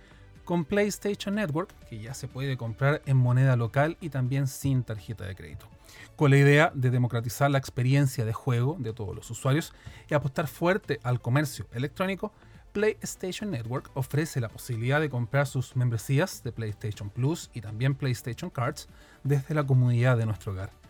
con 0.46 0.66
PlayStation 0.66 1.36
Network, 1.36 1.72
que 1.88 2.00
ya 2.00 2.16
se 2.16 2.28
puede 2.28 2.58
comprar 2.58 3.04
en 3.06 3.18
moneda 3.18 3.56
local 3.56 3.98
y 4.02 4.10
también 4.10 4.48
sin 4.48 4.84
tarjeta 4.84 5.26
de 5.26 5.36
crédito. 5.36 5.68
Con 6.16 6.32
la 6.32 6.38
idea 6.38 6.72
de 6.74 6.90
democratizar 6.90 7.52
la 7.52 7.60
experiencia 7.60 8.26
de 8.26 8.34
juego 8.34 8.78
de 8.80 8.94
todos 8.94 9.16
los 9.16 9.30
usuarios 9.30 9.76
y 10.10 10.16
apostar 10.16 10.48
fuerte 10.48 11.00
al 11.04 11.22
comercio 11.22 11.68
electrónico, 11.72 12.34
PlayStation 12.72 13.52
Network 13.52 13.92
ofrece 13.94 14.42
la 14.42 14.50
posibilidad 14.50 15.02
de 15.02 15.12
comprar 15.12 15.46
sus 15.46 15.76
membresías 15.76 16.42
de 16.42 16.52
PlayStation 16.52 17.12
Plus 17.12 17.52
y 17.54 17.62
también 17.62 17.94
PlayStation 17.94 18.50
Cards 18.50 18.88
desde 19.24 19.54
la 19.54 19.64
comodidad 19.64 20.18
de 20.18 20.26
nuestro 20.26 20.54
hogar. 20.54 20.83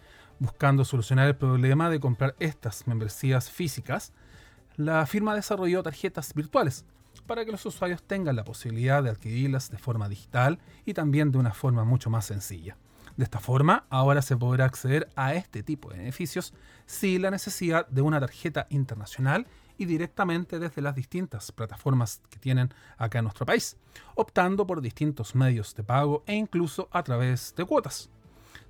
Buscando 0.44 0.84
solucionar 0.84 1.30
el 1.30 1.38
problema 1.38 1.90
de 1.90 2.02
comprar 2.02 2.36
estas 2.38 2.86
membresías 2.86 3.50
físicas, 3.50 4.12
la 4.76 5.06
firma 5.06 5.36
desarrolló 5.36 5.82
tarjetas 5.82 6.34
virtuales 6.34 6.84
para 7.26 7.46
que 7.46 7.52
los 7.54 7.66
usuarios 7.66 8.04
tengan 8.04 8.36
la 8.36 8.44
posibilidad 8.44 9.02
de 9.02 9.10
adquirirlas 9.10 9.72
de 9.72 9.78
forma 9.78 10.10
digital 10.10 10.60
y 10.86 10.94
también 10.94 11.32
de 11.32 11.38
una 11.38 11.54
forma 11.54 11.86
mucho 11.86 12.10
más 12.10 12.26
sencilla. 12.26 12.76
De 13.16 13.24
esta 13.24 13.40
forma, 13.40 13.86
ahora 13.90 14.22
se 14.22 14.36
podrá 14.36 14.66
acceder 14.66 15.08
a 15.16 15.34
este 15.34 15.64
tipo 15.64 15.90
de 15.90 16.00
beneficios 16.00 16.54
sin 16.86 17.22
la 17.22 17.32
necesidad 17.32 17.88
de 17.88 18.02
una 18.02 18.20
tarjeta 18.20 18.68
internacional 18.70 19.48
y 19.78 19.86
directamente 19.86 20.60
desde 20.60 20.82
las 20.82 20.94
distintas 20.94 21.54
plataformas 21.54 22.22
que 22.30 22.38
tienen 22.38 22.74
acá 22.98 23.20
en 23.20 23.24
nuestro 23.24 23.46
país, 23.46 23.78
optando 24.16 24.68
por 24.68 24.82
distintos 24.82 25.36
medios 25.36 25.74
de 25.74 25.86
pago 25.86 26.22
e 26.28 26.34
incluso 26.34 26.90
a 26.92 27.02
través 27.02 27.56
de 27.56 27.64
cuotas. 27.64 28.10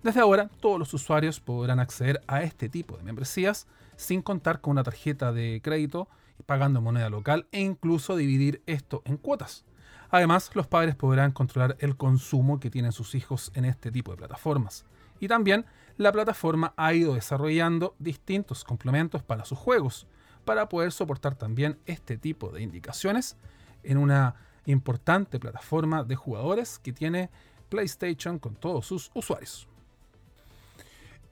Desde 0.04 0.20
ahora, 0.20 0.50
todos 0.60 0.78
los 0.78 0.94
usuarios 0.94 1.39
podrán 1.39 1.80
acceder 1.80 2.22
a 2.28 2.44
este 2.44 2.68
tipo 2.68 2.98
de 2.98 3.04
membresías 3.04 3.68
sin 3.96 4.22
contar 4.22 4.60
con 4.60 4.72
una 4.72 4.84
tarjeta 4.84 5.32
de 5.32 5.62
crédito, 5.63 6.10
pagando 6.46 6.82
moneda 6.82 7.10
local 7.10 7.48
e 7.54 7.62
incluso 7.62 8.18
dividir 8.18 8.62
esto 8.66 9.02
en 9.06 9.16
cuotas. 9.16 9.63
Además, 10.10 10.52
los 10.56 10.68
padres 10.68 10.96
podrán 10.96 11.32
controlar 11.32 11.78
el 11.80 11.96
consumo 11.96 12.60
que 12.60 12.70
tienen 12.70 12.92
sus 12.92 13.16
hijos 13.16 13.50
en 13.56 13.63
este 13.63 13.94
tipo 13.94 14.12
de 14.12 14.18
plataformas. 14.18 14.86
Y 15.22 15.30
también 15.30 15.66
la 15.96 16.12
plataforma 16.12 16.74
ha 16.76 16.94
ido 16.94 17.13
desarrollando 17.13 17.96
distintos 17.98 18.66
complementos 18.66 19.24
para 19.24 19.46
sus 19.46 19.58
juegos, 19.58 20.06
para 20.44 20.68
poder 20.68 20.92
soportar 20.92 21.36
también 21.36 21.80
este 21.86 22.18
tipo 22.18 22.50
de 22.50 22.62
indicaciones 22.62 23.38
en 23.84 23.98
una 23.98 24.36
importante 24.66 25.39
plataforma 25.39 26.04
de 26.04 26.18
jugadores 26.18 26.78
que 26.78 26.92
tiene 26.92 27.30
PlayStation 27.70 28.38
con 28.38 28.56
todos 28.56 28.86
sus 28.86 29.10
usuarios. 29.13 29.70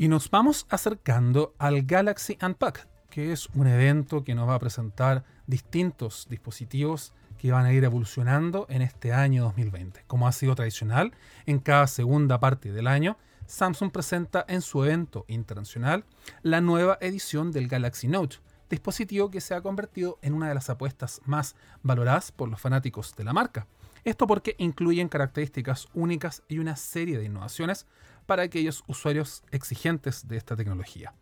Y 0.02 0.08
nos 0.08 0.32
vamos 0.32 0.66
acercando 0.72 1.54
al 1.60 1.84
Galaxy 1.84 2.36
Unpacked, 2.42 2.88
que 3.12 3.32
es 3.32 3.50
un 3.54 3.68
evento 3.68 4.24
que 4.24 4.34
nos 4.34 4.50
va 4.50 4.56
a 4.56 4.60
presentar 4.60 5.24
distintos 5.46 6.26
dispositivos 6.28 7.14
que 7.38 7.52
van 7.52 7.68
a 7.68 7.72
ir 7.72 7.84
evolucionando 7.84 8.66
en 8.68 8.82
este 8.82 9.14
año 9.14 9.44
2020. 9.44 10.06
Como 10.08 10.28
ha 10.28 10.32
sido 10.32 10.56
tradicional, 10.56 11.14
en 11.46 11.60
cada 11.60 11.86
segunda 11.86 12.40
parte 12.40 12.72
del 12.72 12.88
año, 12.88 13.16
Samsung 13.46 13.92
presenta 13.92 14.44
en 14.48 14.64
su 14.64 14.84
evento 14.84 15.24
internacional 15.28 16.04
la 16.42 16.62
nueva 16.62 16.98
edición 17.00 17.52
del 17.52 17.68
Galaxy 17.68 18.08
Note, 18.08 18.38
dispositivo 18.72 19.30
que 19.30 19.40
se 19.40 19.54
ha 19.54 19.62
convertido 19.62 20.18
en 20.24 20.34
una 20.34 20.50
de 20.50 20.56
las 20.56 20.72
apuestas 20.72 21.22
más 21.26 21.56
valoradas 21.84 22.32
por 22.32 22.50
los 22.50 22.60
fanáticos 22.60 23.16
de 23.16 23.24
la 23.24 23.34
marca. 23.34 23.68
Esto 24.04 24.26
porque 24.26 24.56
incluyen 24.58 25.10
características 25.10 25.88
únicas 25.94 26.42
y 26.48 26.58
una 26.58 26.76
serie 26.76 27.20
de 27.20 27.26
innovaciones 27.26 27.86
para 28.32 28.44
aquellos 28.44 28.86
usuarios 28.88 29.44
exigentes 29.52 30.26
de 30.26 30.38
esta 30.38 30.56
tecnología. 30.56 31.14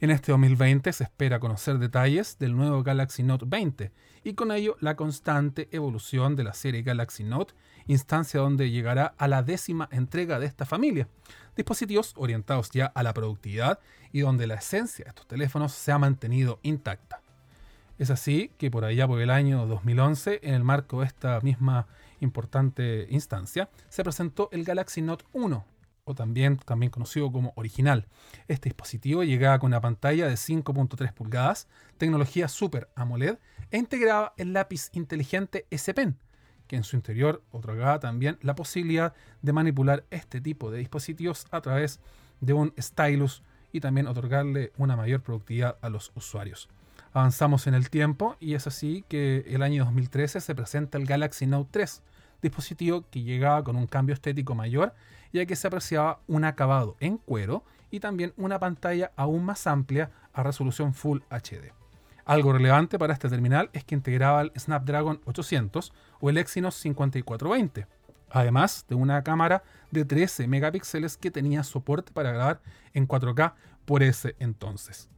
En 0.00 0.10
este 0.10 0.32
2020 0.32 0.94
se 0.94 1.04
espera 1.04 1.38
conocer 1.38 1.78
detalles 1.78 2.38
del 2.38 2.56
nuevo 2.56 2.82
Galaxy 2.82 3.22
Note 3.22 3.44
20 3.46 3.92
y 4.24 4.32
con 4.32 4.50
ello 4.50 4.78
la 4.80 4.96
constante 4.96 5.68
evolución 5.72 6.36
de 6.36 6.44
la 6.44 6.54
serie 6.54 6.80
Galaxy 6.80 7.22
Note, 7.22 7.52
instancia 7.86 8.40
donde 8.40 8.70
llegará 8.70 9.14
a 9.18 9.28
la 9.28 9.42
décima 9.42 9.90
entrega 9.92 10.38
de 10.38 10.46
esta 10.46 10.64
familia. 10.64 11.06
Dispositivos 11.54 12.14
orientados 12.16 12.70
ya 12.70 12.86
a 12.86 13.02
la 13.02 13.12
productividad 13.12 13.78
y 14.10 14.20
donde 14.20 14.46
la 14.46 14.54
esencia 14.54 15.04
de 15.04 15.10
estos 15.10 15.26
teléfonos 15.26 15.72
se 15.72 15.92
ha 15.92 15.98
mantenido 15.98 16.60
intacta. 16.62 17.20
Es 17.98 18.08
así 18.08 18.52
que 18.56 18.70
por 18.70 18.86
allá 18.86 19.06
por 19.06 19.20
el 19.20 19.28
año 19.28 19.66
2011, 19.66 20.40
en 20.42 20.54
el 20.54 20.64
marco 20.64 21.00
de 21.00 21.08
esta 21.08 21.38
misma 21.42 21.88
importante 22.20 23.06
instancia, 23.10 23.68
se 23.90 24.02
presentó 24.02 24.48
el 24.50 24.64
Galaxy 24.64 25.02
Note 25.02 25.26
1, 25.34 25.73
o 26.04 26.14
también, 26.14 26.58
también 26.58 26.90
conocido 26.90 27.32
como 27.32 27.52
original. 27.56 28.06
Este 28.46 28.68
dispositivo 28.68 29.24
llegaba 29.24 29.58
con 29.58 29.68
una 29.68 29.80
pantalla 29.80 30.26
de 30.28 30.34
5.3 30.34 31.12
pulgadas, 31.12 31.66
tecnología 31.98 32.48
Super 32.48 32.88
AMOLED 32.94 33.38
e 33.70 33.78
integraba 33.78 34.34
el 34.36 34.52
lápiz 34.52 34.90
inteligente 34.92 35.66
S 35.70 35.92
Pen, 35.94 36.18
que 36.66 36.76
en 36.76 36.84
su 36.84 36.96
interior 36.96 37.42
otorgaba 37.50 37.98
también 38.00 38.38
la 38.42 38.54
posibilidad 38.54 39.14
de 39.42 39.52
manipular 39.52 40.04
este 40.10 40.40
tipo 40.40 40.70
de 40.70 40.78
dispositivos 40.78 41.46
a 41.50 41.60
través 41.60 42.00
de 42.40 42.52
un 42.52 42.74
stylus 42.78 43.42
y 43.72 43.80
también 43.80 44.06
otorgarle 44.06 44.72
una 44.76 44.96
mayor 44.96 45.22
productividad 45.22 45.78
a 45.80 45.88
los 45.88 46.12
usuarios. 46.14 46.68
Avanzamos 47.12 47.66
en 47.66 47.74
el 47.74 47.90
tiempo 47.90 48.36
y 48.40 48.54
es 48.54 48.66
así 48.66 49.04
que 49.08 49.44
el 49.48 49.62
año 49.62 49.84
2013 49.84 50.40
se 50.40 50.54
presenta 50.54 50.98
el 50.98 51.06
Galaxy 51.06 51.46
Note 51.46 51.70
3, 51.72 52.02
dispositivo 52.42 53.04
que 53.10 53.22
llegaba 53.22 53.64
con 53.64 53.76
un 53.76 53.86
cambio 53.86 54.14
estético 54.14 54.54
mayor 54.54 54.94
ya 55.34 55.46
que 55.46 55.56
se 55.56 55.66
apreciaba 55.66 56.20
un 56.28 56.44
acabado 56.44 56.96
en 57.00 57.18
cuero 57.18 57.64
y 57.90 57.98
también 57.98 58.32
una 58.36 58.60
pantalla 58.60 59.10
aún 59.16 59.44
más 59.44 59.66
amplia 59.66 60.12
a 60.32 60.44
resolución 60.44 60.94
Full 60.94 61.18
HD. 61.28 61.72
Algo 62.24 62.52
relevante 62.52 62.98
para 62.98 63.12
este 63.12 63.28
terminal 63.28 63.68
es 63.72 63.84
que 63.84 63.96
integraba 63.96 64.42
el 64.42 64.52
Snapdragon 64.56 65.20
800 65.24 65.92
o 66.20 66.30
el 66.30 66.38
Exynos 66.38 66.76
5420, 66.76 67.86
además 68.30 68.86
de 68.88 68.94
una 68.94 69.22
cámara 69.24 69.64
de 69.90 70.04
13 70.04 70.46
megapíxeles 70.46 71.16
que 71.16 71.32
tenía 71.32 71.64
soporte 71.64 72.12
para 72.12 72.30
grabar 72.30 72.60
en 72.92 73.08
4K 73.08 73.54
por 73.84 74.04
ese 74.04 74.36
entonces. 74.38 75.10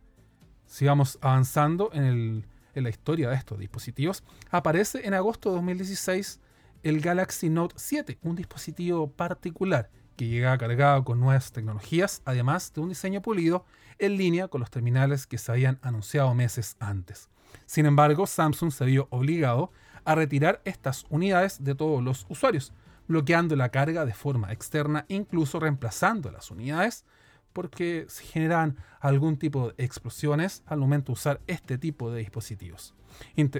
Si 0.64 0.86
vamos 0.86 1.18
avanzando 1.20 1.90
en, 1.92 2.46
en 2.74 2.82
la 2.82 2.88
historia 2.88 3.28
de 3.28 3.36
estos 3.36 3.58
dispositivos, 3.58 4.24
aparece 4.50 5.06
en 5.06 5.12
agosto 5.12 5.50
de 5.50 5.56
2016 5.56 6.40
el 6.82 7.00
Galaxy 7.00 7.50
Note 7.50 7.74
7, 7.76 8.18
un 8.22 8.34
dispositivo 8.34 9.10
particular 9.10 9.90
que 10.16 10.26
llega 10.26 10.58
cargado 10.58 11.04
con 11.04 11.20
nuevas 11.20 11.52
tecnologías, 11.52 12.22
además 12.24 12.72
de 12.74 12.80
un 12.80 12.88
diseño 12.88 13.22
pulido 13.22 13.64
en 13.98 14.16
línea 14.16 14.48
con 14.48 14.60
los 14.60 14.70
terminales 14.70 15.26
que 15.26 15.38
se 15.38 15.52
habían 15.52 15.78
anunciado 15.82 16.34
meses 16.34 16.76
antes. 16.80 17.30
Sin 17.66 17.86
embargo, 17.86 18.26
Samsung 18.26 18.72
se 18.72 18.84
vio 18.84 19.08
obligado 19.10 19.70
a 20.04 20.14
retirar 20.14 20.60
estas 20.64 21.04
unidades 21.08 21.62
de 21.62 21.74
todos 21.74 22.02
los 22.02 22.26
usuarios, 22.28 22.72
bloqueando 23.08 23.56
la 23.56 23.70
carga 23.70 24.04
de 24.04 24.14
forma 24.14 24.52
externa, 24.52 25.04
incluso 25.08 25.60
reemplazando 25.60 26.30
las 26.30 26.50
unidades, 26.50 27.04
porque 27.52 28.06
se 28.08 28.24
generan 28.24 28.76
algún 29.00 29.38
tipo 29.38 29.72
de 29.72 29.84
explosiones 29.84 30.62
al 30.66 30.78
momento 30.78 31.06
de 31.06 31.14
usar 31.14 31.40
este 31.46 31.78
tipo 31.78 32.10
de 32.10 32.18
dispositivos. 32.20 32.94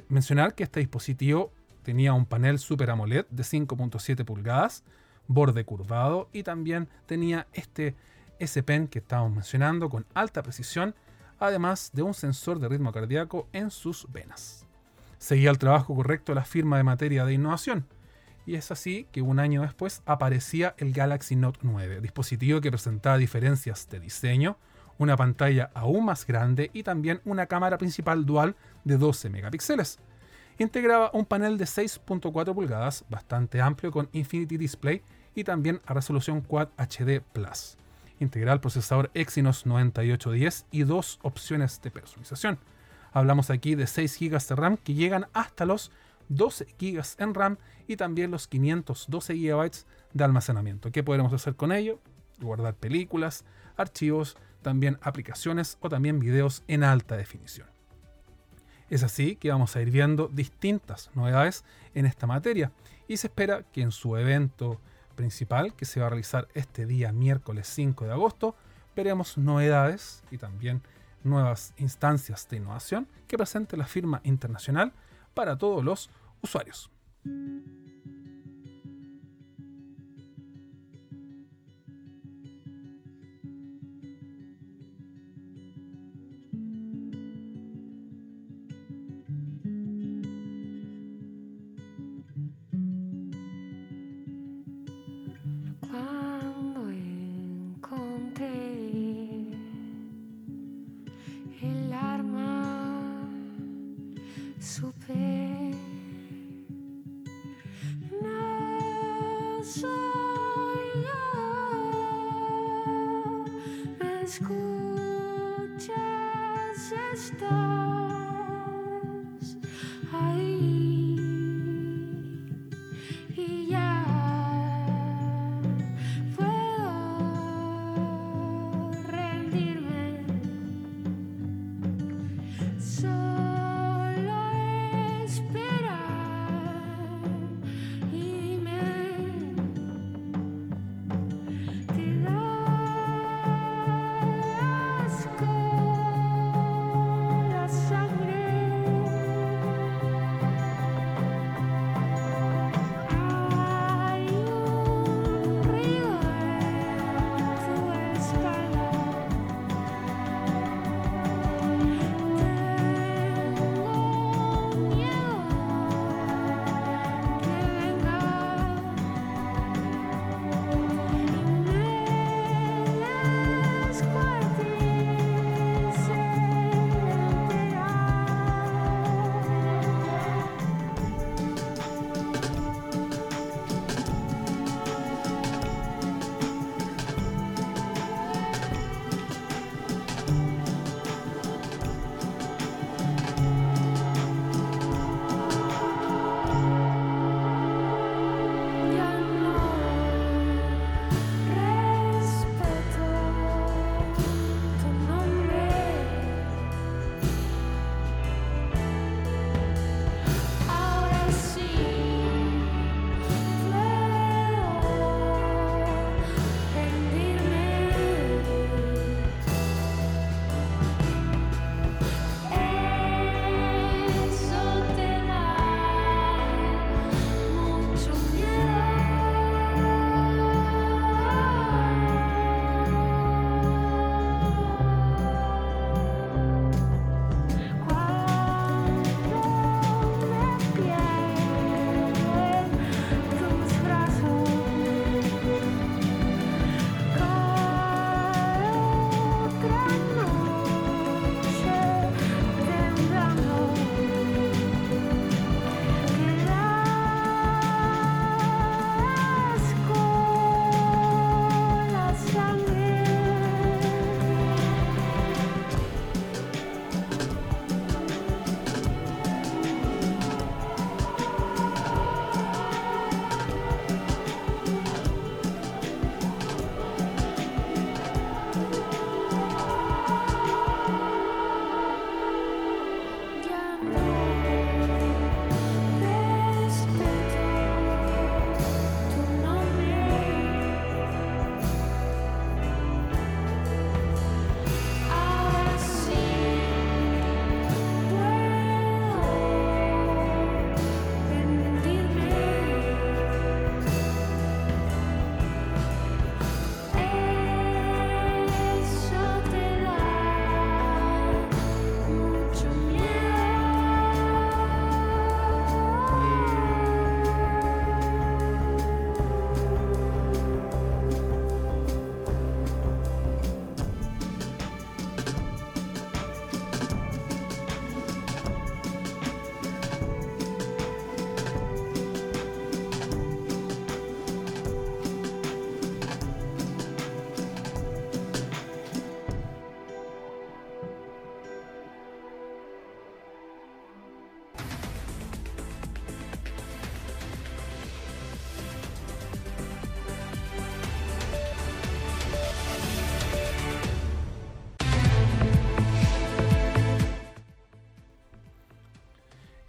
Mencionar 0.08 0.54
que 0.54 0.64
este 0.64 0.80
dispositivo 0.80 1.52
tenía 1.82 2.12
un 2.12 2.26
panel 2.26 2.58
Super 2.58 2.90
AMOLED 2.90 3.26
de 3.30 3.42
5.7 3.42 4.24
pulgadas, 4.24 4.84
borde 5.28 5.64
curvado 5.64 6.28
y 6.32 6.42
también 6.42 6.88
tenía 7.06 7.46
este 7.52 7.94
S 8.38 8.62
Pen 8.62 8.88
que 8.88 8.98
estábamos 8.98 9.32
mencionando 9.32 9.88
con 9.88 10.06
alta 10.14 10.42
precisión, 10.42 10.94
además 11.38 11.90
de 11.92 12.02
un 12.02 12.14
sensor 12.14 12.58
de 12.58 12.68
ritmo 12.68 12.92
cardíaco 12.92 13.48
en 13.52 13.70
sus 13.70 14.06
venas. 14.12 14.66
Seguía 15.18 15.50
el 15.50 15.58
trabajo 15.58 15.94
correcto 15.94 16.32
de 16.32 16.36
la 16.36 16.44
firma 16.44 16.76
de 16.76 16.84
materia 16.84 17.24
de 17.24 17.32
innovación, 17.32 17.86
y 18.46 18.54
es 18.54 18.70
así 18.70 19.08
que 19.10 19.22
un 19.22 19.40
año 19.40 19.62
después 19.62 20.02
aparecía 20.06 20.74
el 20.78 20.92
Galaxy 20.92 21.34
Note 21.34 21.60
9, 21.62 22.00
dispositivo 22.00 22.60
que 22.60 22.70
presentaba 22.70 23.18
diferencias 23.18 23.88
de 23.88 23.98
diseño, 23.98 24.56
una 24.98 25.16
pantalla 25.16 25.70
aún 25.74 26.04
más 26.04 26.26
grande 26.26 26.70
y 26.72 26.82
también 26.82 27.20
una 27.24 27.46
cámara 27.46 27.76
principal 27.76 28.24
dual 28.24 28.54
de 28.84 28.96
12 28.98 29.30
megapíxeles. 29.30 29.98
Integraba 30.58 31.10
un 31.12 31.26
panel 31.26 31.58
de 31.58 31.66
6.4 31.66 32.54
pulgadas, 32.54 33.04
bastante 33.10 33.60
amplio 33.60 33.92
con 33.92 34.08
Infinity 34.12 34.56
Display 34.56 35.02
y 35.34 35.44
también 35.44 35.82
a 35.84 35.92
resolución 35.92 36.40
Quad 36.40 36.68
HD 36.78 37.20
Plus. 37.20 37.76
Integraba 38.20 38.54
el 38.54 38.60
procesador 38.60 39.10
Exynos 39.12 39.66
9810 39.66 40.66
y 40.70 40.84
dos 40.84 41.18
opciones 41.20 41.82
de 41.82 41.90
personalización. 41.90 42.58
Hablamos 43.12 43.50
aquí 43.50 43.74
de 43.74 43.86
6 43.86 44.18
GB 44.18 44.48
de 44.48 44.54
RAM 44.54 44.76
que 44.78 44.94
llegan 44.94 45.26
hasta 45.34 45.66
los 45.66 45.90
12 46.30 46.66
GB 46.78 47.04
en 47.18 47.34
RAM 47.34 47.58
y 47.86 47.96
también 47.96 48.30
los 48.30 48.48
512 48.48 49.34
GB 49.34 49.70
de 50.14 50.24
almacenamiento. 50.24 50.90
¿Qué 50.90 51.02
podremos 51.02 51.34
hacer 51.34 51.54
con 51.54 51.70
ello? 51.70 52.00
Guardar 52.40 52.74
películas, 52.74 53.44
archivos, 53.76 54.36
también 54.62 54.98
aplicaciones 55.02 55.76
o 55.80 55.90
también 55.90 56.18
videos 56.18 56.62
en 56.66 56.82
alta 56.82 57.16
definición. 57.16 57.75
Es 58.88 59.02
así 59.02 59.36
que 59.36 59.50
vamos 59.50 59.74
a 59.74 59.82
ir 59.82 59.90
viendo 59.90 60.28
distintas 60.28 61.10
novedades 61.14 61.64
en 61.94 62.06
esta 62.06 62.26
materia 62.26 62.70
y 63.08 63.16
se 63.16 63.26
espera 63.26 63.64
que 63.72 63.82
en 63.82 63.90
su 63.90 64.16
evento 64.16 64.80
principal, 65.16 65.74
que 65.74 65.84
se 65.84 66.00
va 66.00 66.06
a 66.06 66.10
realizar 66.10 66.46
este 66.54 66.86
día 66.86 67.10
miércoles 67.12 67.66
5 67.68 68.04
de 68.04 68.12
agosto, 68.12 68.54
veremos 68.94 69.38
novedades 69.38 70.22
y 70.30 70.38
también 70.38 70.82
nuevas 71.24 71.74
instancias 71.78 72.48
de 72.48 72.58
innovación 72.58 73.08
que 73.26 73.36
presente 73.36 73.76
la 73.76 73.86
firma 73.86 74.20
internacional 74.24 74.92
para 75.34 75.58
todos 75.58 75.84
los 75.84 76.10
usuarios. 76.42 76.90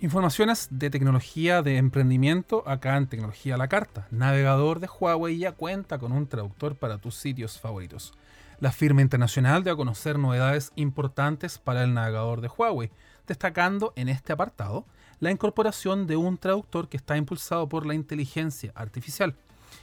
Informaciones 0.07 0.69
de 0.71 0.89
tecnología 0.89 1.61
de 1.61 1.75
emprendimiento 1.75 2.63
acá 2.65 2.95
en 2.95 3.07
Tecnología 3.07 3.57
la 3.57 3.67
Carta. 3.67 4.07
Navegador 4.09 4.79
de 4.79 4.87
Huawei 4.87 5.37
ya 5.37 5.51
cuenta 5.51 5.97
con 5.97 6.13
un 6.13 6.27
traductor 6.27 6.77
para 6.77 6.97
tus 6.97 7.15
sitios 7.15 7.59
favoritos. 7.59 8.13
La 8.61 8.71
firma 8.71 9.01
internacional 9.01 9.65
dio 9.65 9.73
a 9.73 9.75
conocer 9.75 10.17
novedades 10.17 10.71
importantes 10.77 11.57
para 11.57 11.83
el 11.83 11.93
navegador 11.93 12.39
de 12.39 12.47
Huawei, 12.47 12.89
destacando 13.27 13.91
en 13.97 14.07
este 14.07 14.31
apartado 14.31 14.85
la 15.19 15.29
incorporación 15.29 16.07
de 16.07 16.15
un 16.15 16.37
traductor 16.37 16.87
que 16.87 16.95
está 16.95 17.17
impulsado 17.17 17.67
por 17.67 17.85
la 17.85 17.93
inteligencia 17.93 18.71
artificial 18.75 19.35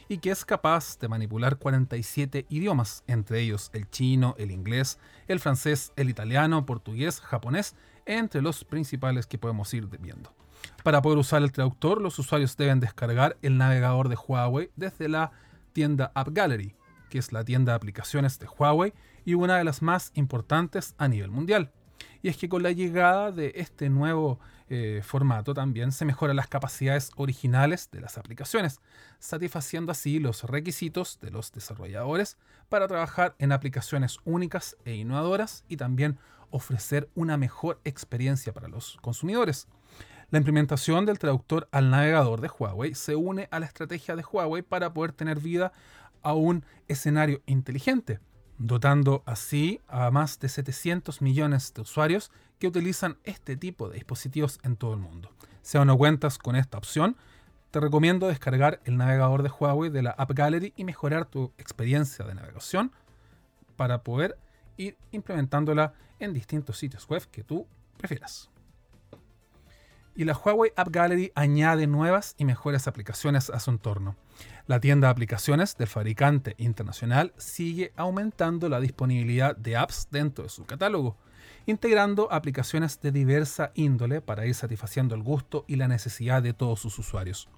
y 0.09 0.17
que 0.17 0.31
es 0.31 0.47
capaz 0.47 0.99
de 0.99 1.09
manipular 1.09 1.57
47 1.57 2.47
idiomas, 2.49 3.05
entre 3.07 3.41
ellos 3.41 3.69
el 3.75 3.91
chino, 3.91 4.35
el 4.39 4.51
inglés, 4.53 4.99
el 5.29 5.39
francés, 5.39 5.93
el 5.97 6.09
italiano, 6.09 6.65
portugués, 6.65 7.21
japonés, 7.21 7.75
entre 8.07 8.43
los 8.43 8.65
principales 8.65 9.27
que 9.27 9.39
podemos 9.39 9.73
ir 9.75 9.87
viendo. 9.87 10.33
Para 10.83 11.03
poder 11.03 11.19
usar 11.19 11.43
el 11.43 11.53
traductor, 11.53 12.01
los 12.01 12.19
usuarios 12.19 12.57
deben 12.57 12.81
descargar 12.81 13.37
el 13.43 13.59
navegador 13.59 14.09
de 14.09 14.17
Huawei 14.17 14.71
desde 14.77 15.09
la 15.09 15.33
tienda 15.73 16.13
App 16.15 16.29
Gallery, 16.31 16.75
que 17.11 17.19
es 17.19 17.33
la 17.33 17.45
tienda 17.45 17.73
de 17.73 17.77
aplicaciones 17.77 18.39
de 18.39 18.47
Huawei 18.47 18.93
y 19.25 19.35
una 19.35 19.57
de 19.57 19.65
las 19.65 19.83
más 19.83 20.11
importantes 20.15 20.95
a 20.99 21.09
nivel 21.09 21.31
mundial. 21.31 21.73
Y 22.23 22.29
es 22.29 22.37
que 22.37 22.49
con 22.49 22.63
la 22.63 22.73
llegada 22.73 23.33
de 23.33 23.53
este 23.57 23.89
nuevo 23.91 24.41
eh, 24.69 25.03
formato 25.05 25.53
también 25.53 25.93
se 25.93 26.07
mejoran 26.07 26.37
las 26.37 26.49
capacidades 26.49 27.11
originales 27.17 27.91
de 27.91 28.01
las 28.01 28.17
aplicaciones, 28.17 28.81
satisfaciendo 29.19 29.93
así 29.93 30.19
los 30.19 30.45
requisitos 30.45 31.19
de 31.21 31.31
los 31.31 31.53
desarrolladores 31.53 32.39
para 32.71 32.89
trabajar 32.89 33.35
en 33.39 33.53
aplicaciones 33.53 34.19
únicas 34.25 34.77
e 34.87 34.95
innovadoras 34.95 35.65
y 35.69 35.77
también 35.77 36.19
ofrecer 36.55 37.11
una 37.17 37.37
mejor 37.37 37.81
experiencia 37.85 38.53
para 38.53 38.69
los 38.69 38.97
consumidores. 39.03 39.67
La 40.31 40.39
implementación 40.39 41.05
del 41.05 41.19
traductor 41.19 41.69
al 41.73 41.91
navegador 41.91 42.41
de 42.41 42.49
Huawei 42.49 42.95
se 42.95 43.17
une 43.17 43.49
a 43.51 43.59
la 43.59 43.67
estrategia 43.67 44.15
de 44.15 44.25
Huawei 44.25 44.63
para 44.63 44.95
poder 44.95 45.13
tener 45.13 45.41
vida 45.41 45.73
a 46.23 46.33
un 46.33 46.65
escenario 46.87 47.43
inteligente, 47.47 48.21
dotando 48.57 49.25
así 49.27 49.81
a 49.89 50.11
más 50.13 50.39
de 50.39 50.49
700 50.49 51.21
millones 51.23 51.75
de 51.75 51.83
usuarios 51.83 52.31
que 52.61 52.69
utilizan 52.69 53.19
este 53.25 53.57
tipo 53.57 53.89
de 53.89 53.97
dispositivos 53.97 54.61
en 54.63 54.77
todo 54.77 54.95
el 54.95 55.01
mundo. 55.01 55.31
Si 55.63 55.77
aún 55.77 55.89
no 55.89 55.99
cuentas 55.99 56.39
con 56.39 56.55
esta 56.55 56.79
opción, 56.79 57.17
te 57.73 57.81
recomiendo 57.81 58.29
descargar 58.29 58.81
el 58.85 58.97
navegador 58.97 59.43
de 59.43 59.51
Huawei 59.51 59.91
de 59.91 60.03
la 60.03 60.11
App 60.13 60.31
Gallery 60.31 60.73
y 60.77 60.85
mejorar 60.85 61.27
tu 61.27 61.53
experiencia 61.59 62.25
de 62.25 62.37
navegación 62.37 62.93
para 63.77 64.05
poder 64.05 64.39
ir 64.77 64.97
implementándola 65.13 65.95
en 66.19 66.33
distintos 66.33 66.79
sitios 66.79 67.09
web 67.09 67.27
que 67.31 67.45
tú 67.45 67.67
prefieras. 67.97 68.51
Y 70.17 70.25
la 70.25 70.35
Huawei 70.35 70.73
App 70.77 70.89
Gallery 70.91 71.33
añade 71.35 71.87
nuevas 71.89 72.35
y 72.39 72.45
mejores 72.45 72.87
aplicaciones 72.87 73.51
a 73.51 73.59
su 73.59 73.71
entorno. 73.71 74.17
La 74.67 74.79
tienda 74.79 75.09
de 75.09 75.13
aplicaciones 75.13 75.77
del 75.77 75.89
fabricante 75.89 76.55
internacional 76.59 77.35
sigue 77.37 77.93
aumentando 77.97 78.69
la 78.69 78.81
disponibilidad 78.81 79.57
de 79.57 79.77
apps 79.77 80.09
dentro 80.11 80.45
de 80.45 80.51
su 80.51 80.65
catálogo, 80.67 81.17
integrando 81.67 82.33
aplicaciones 82.33 83.01
de 83.01 83.11
diversa 83.11 83.73
índole 83.75 84.21
para 84.21 84.47
ir 84.47 84.55
satisfaciendo 84.55 85.17
el 85.17 85.23
gusto 85.23 85.65
y 85.67 85.77
la 85.77 85.89
necesidad 85.89 86.43
de 86.43 86.55
todos 86.55 86.81
sus 86.81 86.99
usuarios. 86.99 87.49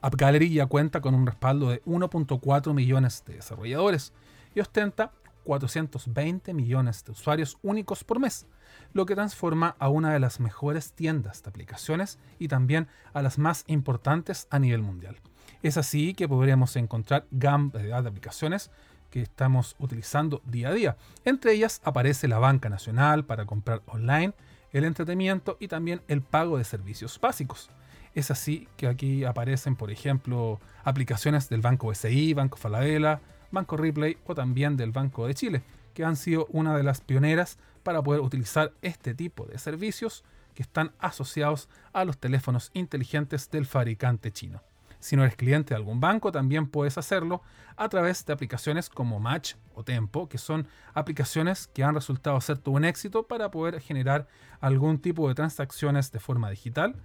App 0.00 0.14
Gallery 0.14 0.52
ya 0.52 0.66
cuenta 0.66 1.00
con 1.00 1.14
un 1.14 1.26
respaldo 1.26 1.70
de 1.70 1.82
1.4 1.84 2.72
millones 2.72 3.24
de 3.26 3.34
desarrolladores 3.34 4.12
y 4.54 4.60
ostenta 4.60 5.12
420 5.46 6.52
millones 6.52 7.04
de 7.04 7.12
usuarios 7.12 7.56
únicos 7.62 8.02
por 8.04 8.18
mes, 8.18 8.46
lo 8.92 9.06
que 9.06 9.14
transforma 9.14 9.76
a 9.78 9.88
una 9.88 10.12
de 10.12 10.20
las 10.20 10.40
mejores 10.40 10.92
tiendas 10.92 11.42
de 11.42 11.48
aplicaciones 11.50 12.18
y 12.38 12.48
también 12.48 12.88
a 13.14 13.22
las 13.22 13.38
más 13.38 13.64
importantes 13.68 14.48
a 14.50 14.58
nivel 14.58 14.82
mundial. 14.82 15.16
Es 15.62 15.76
así 15.76 16.14
que 16.14 16.28
podríamos 16.28 16.74
encontrar 16.76 17.26
gama 17.30 17.70
de 17.78 17.94
aplicaciones 17.94 18.70
que 19.10 19.22
estamos 19.22 19.76
utilizando 19.78 20.42
día 20.44 20.68
a 20.68 20.74
día. 20.74 20.96
Entre 21.24 21.52
ellas 21.52 21.80
aparece 21.84 22.28
la 22.28 22.38
banca 22.38 22.68
nacional 22.68 23.24
para 23.24 23.46
comprar 23.46 23.82
online, 23.86 24.34
el 24.72 24.84
entretenimiento 24.84 25.56
y 25.60 25.68
también 25.68 26.02
el 26.08 26.22
pago 26.22 26.58
de 26.58 26.64
servicios 26.64 27.18
básicos. 27.20 27.70
Es 28.14 28.30
así 28.30 28.66
que 28.76 28.88
aquí 28.88 29.24
aparecen, 29.24 29.76
por 29.76 29.90
ejemplo, 29.90 30.58
aplicaciones 30.84 31.48
del 31.48 31.60
Banco 31.60 31.94
SI, 31.94 32.34
Banco 32.34 32.56
Falabella, 32.56 33.20
Banco 33.50 33.76
Replay 33.76 34.18
o 34.26 34.34
también 34.34 34.76
del 34.76 34.92
Banco 34.92 35.26
de 35.26 35.34
Chile, 35.34 35.62
que 35.94 36.04
han 36.04 36.16
sido 36.16 36.46
una 36.50 36.76
de 36.76 36.82
las 36.82 37.00
pioneras 37.00 37.58
para 37.82 38.02
poder 38.02 38.20
utilizar 38.20 38.72
este 38.82 39.14
tipo 39.14 39.46
de 39.46 39.58
servicios 39.58 40.24
que 40.54 40.62
están 40.62 40.92
asociados 40.98 41.68
a 41.92 42.04
los 42.04 42.18
teléfonos 42.18 42.70
inteligentes 42.74 43.50
del 43.50 43.66
fabricante 43.66 44.32
chino. 44.32 44.62
Si 44.98 45.14
no 45.14 45.22
eres 45.22 45.36
cliente 45.36 45.70
de 45.70 45.76
algún 45.76 46.00
banco, 46.00 46.32
también 46.32 46.66
puedes 46.66 46.98
hacerlo 46.98 47.42
a 47.76 47.88
través 47.88 48.24
de 48.24 48.32
aplicaciones 48.32 48.88
como 48.88 49.20
Match 49.20 49.54
o 49.74 49.84
Tempo, 49.84 50.28
que 50.28 50.38
son 50.38 50.66
aplicaciones 50.94 51.68
que 51.68 51.84
han 51.84 51.94
resultado 51.94 52.40
ser 52.40 52.58
todo 52.58 52.74
un 52.74 52.84
éxito 52.84 53.26
para 53.26 53.50
poder 53.50 53.80
generar 53.80 54.26
algún 54.60 54.98
tipo 54.98 55.28
de 55.28 55.34
transacciones 55.34 56.10
de 56.10 56.18
forma 56.18 56.50
digital, 56.50 56.96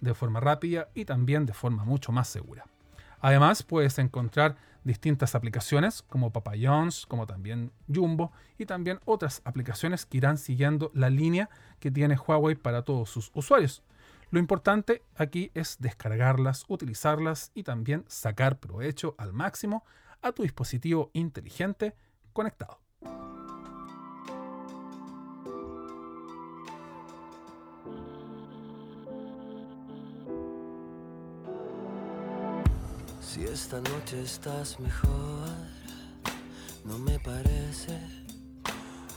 de 0.00 0.14
forma 0.14 0.40
rápida 0.40 0.88
y 0.94 1.04
también 1.04 1.44
de 1.44 1.52
forma 1.52 1.84
mucho 1.84 2.12
más 2.12 2.28
segura. 2.28 2.64
Además, 3.20 3.62
puedes 3.62 3.98
encontrar 3.98 4.56
distintas 4.84 5.34
aplicaciones 5.34 6.02
como 6.02 6.32
Papa 6.32 6.52
John's, 6.60 7.06
como 7.06 7.26
también 7.26 7.72
Jumbo 7.92 8.32
y 8.58 8.66
también 8.66 9.00
otras 9.04 9.42
aplicaciones 9.44 10.06
que 10.06 10.18
irán 10.18 10.38
siguiendo 10.38 10.90
la 10.94 11.10
línea 11.10 11.50
que 11.78 11.90
tiene 11.90 12.16
Huawei 12.16 12.54
para 12.54 12.82
todos 12.82 13.10
sus 13.10 13.30
usuarios. 13.34 13.82
Lo 14.30 14.38
importante 14.38 15.02
aquí 15.16 15.50
es 15.54 15.76
descargarlas, 15.80 16.64
utilizarlas 16.68 17.50
y 17.54 17.64
también 17.64 18.04
sacar 18.06 18.58
provecho 18.58 19.14
al 19.18 19.32
máximo 19.32 19.84
a 20.22 20.32
tu 20.32 20.42
dispositivo 20.42 21.10
inteligente 21.14 21.94
conectado. 22.32 22.80
Si 33.40 33.46
esta 33.46 33.80
noche 33.80 34.20
estás 34.22 34.78
mejor, 34.80 35.48
no 36.84 36.98
me 36.98 37.18
parece 37.20 37.98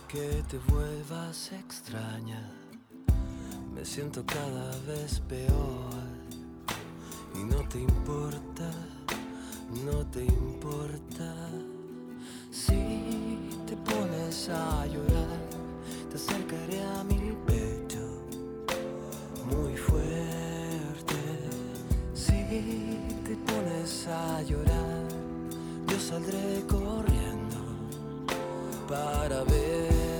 que 0.07 0.41
te 0.49 0.57
vuelvas 0.71 1.51
extraña. 1.51 2.41
Me 3.75 3.83
siento 3.83 4.25
cada 4.25 4.71
vez 4.87 5.19
peor 5.27 6.03
y 7.35 7.39
no 7.39 7.67
te 7.67 7.81
importa, 7.81 8.71
no 9.83 10.05
te 10.05 10.23
importa. 10.23 11.35
Si 12.49 13.51
te 13.67 13.75
pones 13.75 14.47
a 14.47 14.85
llorar, 14.85 15.49
te 16.09 16.15
acercaré 16.15 16.81
a 16.81 17.03
mi 17.03 17.33
pecho 17.45 17.52
a 23.83 24.41
llorar, 24.43 25.09
yo 25.89 25.99
saldré 25.99 26.63
corriendo 26.69 27.57
para 28.87 29.43
verte. 29.43 30.12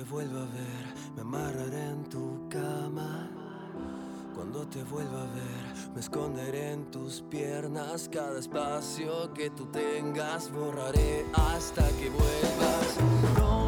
Te 0.00 0.10
vuelva 0.10 0.40
a 0.40 0.46
ver, 0.46 0.94
me 1.14 1.20
amarraré 1.20 1.90
en 1.90 2.04
tu 2.04 2.48
cama. 2.48 3.28
Cuando 4.34 4.66
te 4.66 4.82
vuelva 4.84 5.24
a 5.24 5.26
ver, 5.26 5.90
me 5.94 6.00
esconderé 6.00 6.72
en 6.72 6.90
tus 6.90 7.20
piernas. 7.28 8.08
Cada 8.10 8.38
espacio 8.38 9.30
que 9.34 9.50
tú 9.50 9.66
tengas, 9.66 10.50
borraré 10.52 11.26
hasta 11.34 11.86
que 11.98 12.08
vuelvas. 12.08 12.96
¿Dónde 13.36 13.59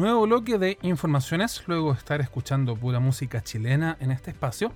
Nuevo 0.00 0.22
bloque 0.22 0.56
de 0.56 0.78
informaciones, 0.80 1.62
luego 1.66 1.92
de 1.92 1.98
estar 1.98 2.22
escuchando 2.22 2.74
pura 2.74 3.00
música 3.00 3.42
chilena 3.42 3.98
en 4.00 4.10
este 4.10 4.30
espacio. 4.30 4.72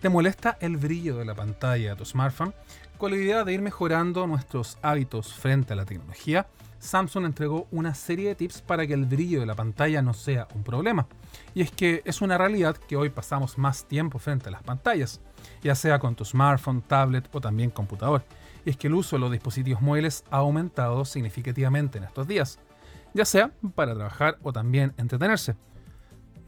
¿Te 0.00 0.08
molesta 0.08 0.58
el 0.60 0.76
brillo 0.76 1.16
de 1.16 1.24
la 1.24 1.34
pantalla 1.34 1.90
de 1.90 1.96
tu 1.96 2.04
smartphone? 2.04 2.54
Con 2.96 3.10
la 3.10 3.16
idea 3.16 3.42
de 3.42 3.52
ir 3.52 3.62
mejorando 3.62 4.28
nuestros 4.28 4.78
hábitos 4.80 5.34
frente 5.34 5.72
a 5.72 5.76
la 5.76 5.86
tecnología, 5.86 6.46
Samsung 6.78 7.24
entregó 7.24 7.66
una 7.72 7.94
serie 7.94 8.28
de 8.28 8.36
tips 8.36 8.62
para 8.62 8.86
que 8.86 8.94
el 8.94 9.06
brillo 9.06 9.40
de 9.40 9.46
la 9.46 9.56
pantalla 9.56 10.02
no 10.02 10.14
sea 10.14 10.46
un 10.54 10.62
problema. 10.62 11.08
Y 11.52 11.62
es 11.62 11.72
que 11.72 12.02
es 12.04 12.20
una 12.20 12.38
realidad 12.38 12.76
que 12.76 12.96
hoy 12.96 13.10
pasamos 13.10 13.58
más 13.58 13.86
tiempo 13.86 14.20
frente 14.20 14.50
a 14.50 14.52
las 14.52 14.62
pantallas, 14.62 15.20
ya 15.64 15.74
sea 15.74 15.98
con 15.98 16.14
tu 16.14 16.24
smartphone, 16.24 16.82
tablet 16.82 17.28
o 17.32 17.40
también 17.40 17.70
computador. 17.70 18.22
Y 18.64 18.70
es 18.70 18.76
que 18.76 18.86
el 18.86 18.94
uso 18.94 19.16
de 19.16 19.20
los 19.20 19.32
dispositivos 19.32 19.82
móviles 19.82 20.22
ha 20.30 20.36
aumentado 20.36 21.04
significativamente 21.04 21.98
en 21.98 22.04
estos 22.04 22.28
días, 22.28 22.60
ya 23.14 23.24
sea 23.24 23.52
para 23.74 23.94
trabajar 23.94 24.38
o 24.42 24.52
también 24.52 24.94
entretenerse. 24.96 25.56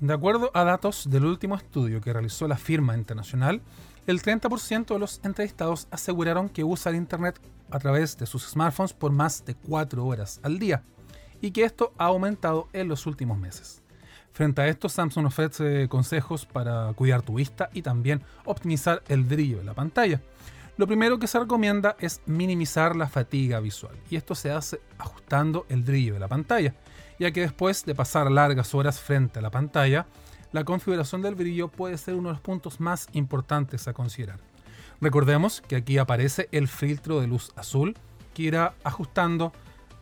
De 0.01 0.15
acuerdo 0.15 0.51
a 0.55 0.65
datos 0.65 1.09
del 1.09 1.25
último 1.25 1.55
estudio 1.55 2.01
que 2.01 2.13
realizó 2.13 2.49
la 2.49 2.57
firma 2.57 2.97
internacional, 2.97 3.61
el 4.07 4.21
30% 4.21 4.87
de 4.87 4.99
los 4.99 5.21
entrevistados 5.23 5.87
aseguraron 5.91 6.49
que 6.49 6.65
usa 6.65 6.91
el 6.91 6.97
Internet 6.97 7.41
a 7.71 7.79
través 7.79 8.19
de 8.19 8.27
sus 8.27 8.49
smartphones 8.49 8.93
por 8.93 9.13
más 9.13 9.45
de 9.45 9.55
4 9.55 10.05
horas 10.05 10.41
al 10.43 10.59
día 10.59 10.83
y 11.41 11.53
que 11.53 11.65
esto 11.65 11.93
ha 11.99 12.07
aumentado 12.07 12.69
en 12.73 12.89
los 12.89 13.07
últimos 13.07 13.39
meses. 13.39 13.83
Frente 14.33 14.63
a 14.63 14.67
esto, 14.67 14.89
Samsung 14.89 15.27
ofrece 15.27 15.89
consejos 15.89 16.47
para 16.47 16.93
cuidar 16.95 17.23
tu 17.23 17.35
vista 17.35 17.69
y 17.73 17.83
también 17.83 18.23
optimizar 18.45 19.03
el 19.09 19.25
brillo 19.25 19.59
de 19.59 19.65
la 19.65 19.75
pantalla. 19.75 20.21
Lo 20.79 20.87
primero 20.87 21.19
que 21.19 21.27
se 21.27 21.39
recomienda 21.39 21.97
es 22.01 22.23
minimizar 22.25 22.97
la 22.97 23.07
fatiga 23.07 23.61
visual 23.61 23.95
y 24.09 24.17
esto 24.17 24.35
se 24.35 24.51
hace 24.51 24.81
ajustando 24.99 25.67
el 25.69 25.83
brillo 25.83 26.15
de 26.15 26.21
la 26.21 26.29
pantalla, 26.29 26.75
ya 27.19 27.31
que 27.31 27.43
después 27.43 27.85
de 27.85 27.95
pasar 27.95 28.31
largas 28.31 28.75
horas 28.75 28.99
frente 28.99 29.39
a 29.39 29.43
la 29.43 29.51
pantalla, 29.51 30.07
la 30.51 30.65
configuración 30.65 31.21
del 31.21 31.35
brillo 31.35 31.69
puede 31.69 31.99
ser 31.99 32.15
uno 32.15 32.31
de 32.31 32.35
los 32.35 32.41
puntos 32.41 32.81
más 32.81 33.07
importantes 33.13 33.87
a 33.87 33.93
considerar. 33.93 34.41
Recordemos 35.01 35.61
que 35.61 35.77
aquí 35.77 35.99
aparece 35.99 36.49
el 36.53 36.69
filtro 36.69 37.21
de 37.21 37.27
luz 37.27 37.53
azul 37.57 37.95
que 38.33 38.45
irá 38.45 38.75
ajustando 38.83 39.53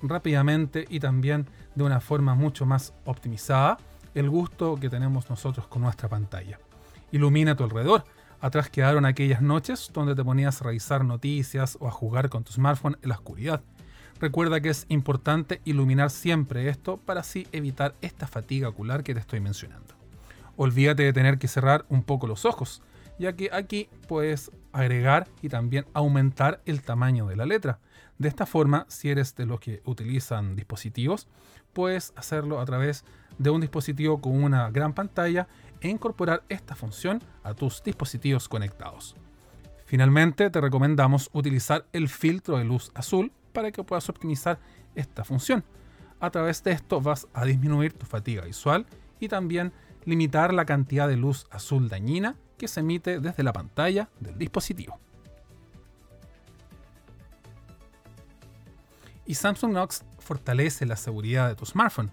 rápidamente 0.03 0.87
y 0.89 1.01
también 1.01 1.47
de 1.75 1.85
una 1.85 2.01
forma 2.01 2.35
mucho 2.35 2.64
más 2.64 2.95
optimizada 3.05 3.79
el 4.14 4.31
gusto 4.31 4.77
que 4.77 4.89
tenemos 4.89 5.29
nosotros 5.31 5.66
con 5.66 5.83
nuestra 5.83 6.09
pantalla. 6.09 6.59
Ilumina 7.12 7.57
tu 7.57 7.64
alrededor. 7.64 8.05
Atrás 8.41 8.70
quedaron 8.70 9.05
aquellas 9.05 9.43
noches 9.43 9.91
donde 9.93 10.14
te 10.14 10.24
ponías 10.24 10.61
a 10.61 10.64
revisar 10.64 11.05
noticias 11.05 11.76
o 11.78 11.88
a 11.88 11.91
jugar 11.91 12.30
con 12.30 12.43
tu 12.43 12.53
smartphone 12.53 12.97
en 13.03 13.11
la 13.11 13.16
oscuridad. 13.16 13.61
Recuerda 14.18 14.61
que 14.61 14.70
es 14.70 14.86
importante 14.88 15.61
iluminar 15.64 16.11
siempre 16.11 16.68
esto 16.68 16.97
para 16.97 17.20
así 17.20 17.47
evitar 17.53 17.95
esta 18.01 18.26
fatiga 18.26 18.68
ocular 18.68 19.03
que 19.03 19.12
te 19.12 19.20
estoy 19.20 19.41
mencionando. 19.41 19.95
Olvídate 20.57 21.03
de 21.03 21.12
tener 21.12 21.38
que 21.38 21.49
cerrar 21.49 21.84
un 21.91 22.03
poco 22.03 22.26
los 22.26 22.47
ojos, 22.47 22.82
ya 23.18 23.34
que 23.34 23.51
aquí 23.53 23.91
puedes 24.09 24.51
agregar 24.72 25.28
y 25.43 25.51
también 25.51 25.84
aumentar 25.93 26.62
el 26.64 26.80
tamaño 26.82 27.26
de 27.26 27.36
la 27.36 27.45
letra. 27.45 27.78
De 28.18 28.28
esta 28.28 28.47
forma, 28.47 28.86
si 28.88 29.11
eres 29.11 29.34
de 29.36 29.47
los 29.47 29.61
que 29.61 29.82
utilizan 29.84 30.57
dispositivos, 30.57 31.28
puedes 31.72 32.12
hacerlo 32.16 32.61
a 32.61 32.64
través 32.64 33.05
de 33.38 33.51
un 33.51 33.61
dispositivo 33.61 34.20
con 34.20 34.43
una 34.43 34.70
gran 34.70 34.93
pantalla 34.93 35.49
e 35.81 35.89
incorporar 35.89 36.43
esta 36.49 36.74
función 36.74 37.22
a 37.43 37.55
tus 37.55 37.83
dispositivos 37.83 38.49
conectados. 38.49 39.16
Finalmente, 39.87 40.51
te 40.51 40.61
recomendamos 40.61 41.31
utilizar 41.33 41.87
el 41.93 42.09
filtro 42.09 42.59
de 42.59 42.64
luz 42.64 42.93
azul 42.95 43.33
para 43.53 43.72
que 43.72 43.83
puedas 43.83 44.09
optimizar 44.09 44.59
esta 44.95 45.24
función. 45.24 45.64
A 46.20 46.31
través 46.31 46.62
de 46.62 46.72
esto 46.72 47.01
vas 47.01 47.26
a 47.33 47.45
disminuir 47.45 47.93
tu 47.93 48.07
fatiga 48.07 48.45
visual 48.45 48.87
y 49.18 49.28
también 49.28 49.72
limitar 50.05 50.53
la 50.53 50.64
cantidad 50.64 51.09
de 51.09 51.16
luz 51.16 51.47
azul 51.51 51.89
dañina 51.89 52.37
que 52.57 52.68
se 52.68 52.81
emite 52.81 53.20
desde 53.20 53.43
la 53.43 53.53
pantalla 53.53 54.09
del 54.20 54.37
dispositivo. 54.39 54.99
Y 59.26 59.35
Samsung 59.35 59.72
Knox 59.72 60.05
fortalece 60.18 60.87
la 60.87 60.97
seguridad 60.97 61.49
de 61.49 61.55
tu 61.55 61.64
smartphone. 61.64 62.11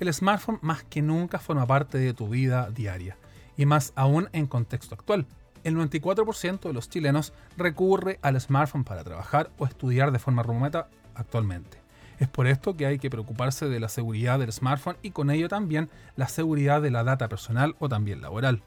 El 0.00 0.12
smartphone 0.14 0.58
más 0.62 0.84
que 0.84 1.02
nunca 1.02 1.38
forma 1.38 1.66
parte 1.66 1.98
de 1.98 2.14
tu 2.14 2.28
vida 2.28 2.70
diaria, 2.70 3.16
y 3.56 3.66
más 3.66 3.92
aún 3.96 4.28
en 4.32 4.46
contexto 4.46 4.94
actual. 4.94 5.26
El 5.64 5.76
94% 5.76 6.60
de 6.60 6.72
los 6.72 6.88
chilenos 6.88 7.32
recurre 7.56 8.20
al 8.22 8.40
smartphone 8.40 8.84
para 8.84 9.02
trabajar 9.02 9.50
o 9.58 9.66
estudiar 9.66 10.12
de 10.12 10.20
forma 10.20 10.44
remota 10.44 10.88
actualmente. 11.14 11.78
Es 12.20 12.28
por 12.28 12.46
esto 12.46 12.76
que 12.76 12.86
hay 12.86 12.98
que 12.98 13.10
preocuparse 13.10 13.68
de 13.68 13.80
la 13.80 13.88
seguridad 13.88 14.38
del 14.38 14.52
smartphone 14.52 14.96
y 15.02 15.10
con 15.10 15.30
ello 15.30 15.48
también 15.48 15.88
la 16.16 16.28
seguridad 16.28 16.80
de 16.80 16.90
la 16.90 17.04
data 17.04 17.28
personal 17.28 17.76
o 17.78 17.88
también 17.88 18.20
laboral. 18.20 18.62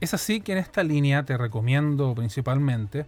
Es 0.00 0.14
así 0.14 0.40
que 0.40 0.52
en 0.52 0.58
esta 0.58 0.82
línea 0.82 1.24
te 1.24 1.38
recomiendo 1.38 2.14
principalmente 2.14 3.06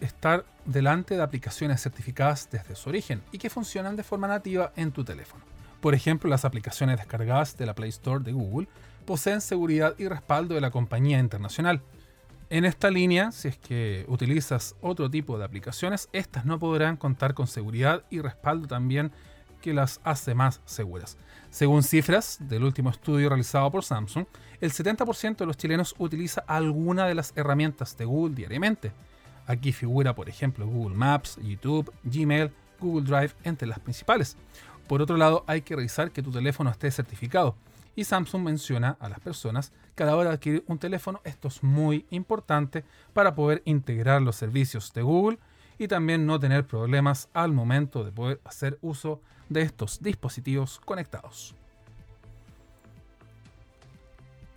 estar 0.00 0.44
delante 0.64 1.16
de 1.16 1.22
aplicaciones 1.22 1.82
certificadas 1.82 2.48
desde 2.50 2.76
su 2.76 2.88
origen 2.88 3.22
y 3.32 3.38
que 3.38 3.50
funcionan 3.50 3.96
de 3.96 4.04
forma 4.04 4.28
nativa 4.28 4.72
en 4.76 4.92
tu 4.92 5.04
teléfono. 5.04 5.53
Por 5.84 5.94
ejemplo, 5.94 6.30
las 6.30 6.46
aplicaciones 6.46 6.96
descargadas 6.96 7.58
de 7.58 7.66
la 7.66 7.74
Play 7.74 7.90
Store 7.90 8.24
de 8.24 8.32
Google 8.32 8.68
poseen 9.04 9.42
seguridad 9.42 9.94
y 9.98 10.08
respaldo 10.08 10.54
de 10.54 10.62
la 10.62 10.70
compañía 10.70 11.18
internacional. 11.18 11.82
En 12.48 12.64
esta 12.64 12.90
línea, 12.90 13.32
si 13.32 13.48
es 13.48 13.58
que 13.58 14.06
utilizas 14.08 14.76
otro 14.80 15.10
tipo 15.10 15.36
de 15.36 15.44
aplicaciones, 15.44 16.08
estas 16.14 16.46
no 16.46 16.58
podrán 16.58 16.96
contar 16.96 17.34
con 17.34 17.46
seguridad 17.46 18.02
y 18.08 18.22
respaldo 18.22 18.66
también 18.66 19.12
que 19.60 19.74
las 19.74 20.00
hace 20.04 20.34
más 20.34 20.62
seguras. 20.64 21.18
Según 21.50 21.82
cifras 21.82 22.38
del 22.40 22.64
último 22.64 22.88
estudio 22.88 23.28
realizado 23.28 23.70
por 23.70 23.84
Samsung, 23.84 24.24
el 24.62 24.72
70% 24.72 25.36
de 25.36 25.46
los 25.46 25.58
chilenos 25.58 25.94
utiliza 25.98 26.44
alguna 26.46 27.06
de 27.06 27.14
las 27.14 27.34
herramientas 27.36 27.94
de 27.98 28.06
Google 28.06 28.34
diariamente. 28.34 28.90
Aquí 29.46 29.70
figura, 29.70 30.14
por 30.14 30.30
ejemplo, 30.30 30.66
Google 30.66 30.96
Maps, 30.96 31.38
YouTube, 31.42 31.92
Gmail, 32.04 32.50
Google 32.80 33.04
Drive, 33.04 33.34
entre 33.44 33.68
las 33.68 33.80
principales. 33.80 34.38
Por 34.86 35.00
otro 35.00 35.16
lado, 35.16 35.44
hay 35.46 35.62
que 35.62 35.76
revisar 35.76 36.10
que 36.10 36.22
tu 36.22 36.30
teléfono 36.30 36.70
esté 36.70 36.90
certificado. 36.90 37.54
Y 37.96 38.04
Samsung 38.04 38.42
menciona 38.42 38.96
a 39.00 39.08
las 39.08 39.20
personas 39.20 39.72
que 39.94 40.02
a 40.02 40.06
la 40.06 40.16
hora 40.16 40.30
de 40.30 40.34
adquirir 40.34 40.64
un 40.66 40.78
teléfono 40.78 41.20
esto 41.24 41.48
es 41.48 41.62
muy 41.62 42.06
importante 42.10 42.84
para 43.12 43.34
poder 43.34 43.62
integrar 43.64 44.20
los 44.20 44.36
servicios 44.36 44.92
de 44.92 45.02
Google 45.02 45.38
y 45.78 45.88
también 45.88 46.26
no 46.26 46.40
tener 46.40 46.66
problemas 46.66 47.28
al 47.32 47.52
momento 47.52 48.04
de 48.04 48.12
poder 48.12 48.40
hacer 48.44 48.78
uso 48.82 49.20
de 49.48 49.62
estos 49.62 50.02
dispositivos 50.02 50.80
conectados. 50.84 51.54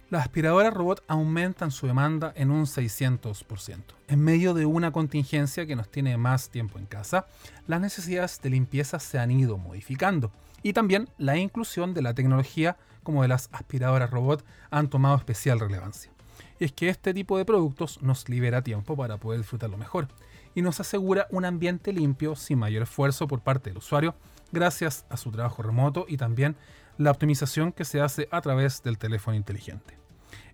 Las 0.10 0.22
aspiradoras 0.22 0.74
robot 0.74 1.03
aumentan 1.10 1.70
su 1.70 1.86
demanda 1.86 2.32
en 2.38 2.49
un 2.49 2.66
600%. 2.66 3.82
En 4.08 4.24
medio 4.24 4.53
de 4.53 4.66
una 4.66 4.91
contingencia 4.91 5.66
que 5.66 5.76
nos 5.76 5.89
tiene 5.89 6.16
más 6.16 6.49
tiempo 6.49 6.80
en 6.80 6.86
casa, 6.86 7.26
las 7.68 7.82
necesidades 7.82 8.39
de 8.41 8.51
limpieza 8.51 8.99
se 8.99 9.20
han 9.20 9.32
ido 9.32 9.58
modificando 9.58 10.32
y 10.64 10.72
también 10.72 11.10
la 11.18 11.36
inclusión 11.36 11.93
de 11.93 12.01
la 12.01 12.14
tecnología 12.14 12.78
como 13.03 13.22
de 13.22 13.28
las 13.28 13.49
aspiradoras 13.51 14.10
robot 14.10 14.45
han 14.72 14.89
tomado 14.89 15.18
especial 15.18 15.60
relevancia. 15.60 16.10
Y 16.58 16.64
es 16.64 16.72
que 16.72 16.88
este 16.88 17.14
tipo 17.14 17.38
de 17.38 17.43
productos 17.43 18.01
nos 18.01 18.30
libera 18.30 18.62
tiempo 18.62 18.95
para 18.95 19.18
poder 19.18 19.41
disfrutarlo 19.41 19.76
mejor 19.76 20.08
y 20.55 20.62
nos 20.62 20.80
asegura 20.80 21.28
un 21.32 21.43
ambiente 21.43 21.91
limpio 21.91 22.38
sin 22.38 22.60
mayor 22.60 22.84
esfuerzo 22.84 23.28
por 23.28 23.41
parte 23.41 23.72
del 23.72 23.80
usuario 23.80 24.16
gracias 24.53 25.05
a 25.10 25.18
su 25.18 25.32
trabajo 25.32 25.64
remoto 25.64 26.05
y 26.08 26.16
también 26.16 26.55
la 26.97 27.12
optimización 27.12 27.74
que 27.74 27.84
se 27.84 27.99
hace 27.99 28.30
a 28.32 28.39
través 28.39 28.82
del 28.84 28.97
teléfono 28.97 29.36
inteligente. 29.36 29.97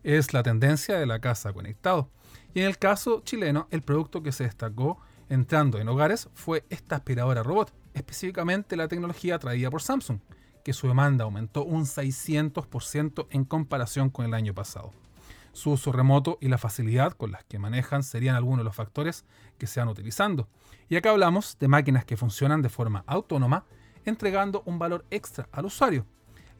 Es 0.03 0.33
la 0.33 0.43
tendencia 0.43 0.99
de 0.99 1.05
la 1.05 1.19
casa 1.19 1.53
conectado. 1.53 2.09
Y 2.53 2.59
en 2.59 2.67
el 2.67 2.77
caso 2.77 3.21
chileno, 3.21 3.67
el 3.71 3.81
producto 3.81 4.21
que 4.21 4.31
se 4.31 4.43
destacó 4.43 4.99
entrando 5.29 5.79
en 5.79 5.87
hogares 5.87 6.29
fue 6.33 6.65
esta 6.69 6.97
aspiradora 6.97 7.41
robot, 7.41 7.73
específicamente 7.93 8.75
la 8.75 8.87
tecnología 8.87 9.39
traída 9.39 9.71
por 9.71 9.81
Samsung, 9.81 10.19
que 10.63 10.73
su 10.73 10.87
demanda 10.87 11.23
aumentó 11.23 11.63
un 11.63 11.85
600% 11.85 13.27
en 13.29 13.45
comparación 13.45 14.09
con 14.09 14.25
el 14.25 14.33
año 14.33 14.53
pasado. 14.53 14.91
Su 15.53 15.71
uso 15.71 15.91
remoto 15.91 16.37
y 16.41 16.47
la 16.47 16.57
facilidad 16.57 17.13
con 17.13 17.31
las 17.31 17.43
que 17.45 17.59
manejan 17.59 18.03
serían 18.03 18.35
algunos 18.35 18.59
de 18.59 18.63
los 18.65 18.75
factores 18.75 19.23
que 19.57 19.67
se 19.67 19.79
van 19.79 19.89
utilizando. 19.89 20.49
Y 20.89 20.95
acá 20.95 21.11
hablamos 21.11 21.57
de 21.59 21.67
máquinas 21.67 22.05
que 22.05 22.17
funcionan 22.17 22.61
de 22.61 22.69
forma 22.69 23.03
autónoma, 23.07 23.65
entregando 24.03 24.63
un 24.65 24.79
valor 24.79 25.05
extra 25.11 25.47
al 25.51 25.65
usuario, 25.65 26.05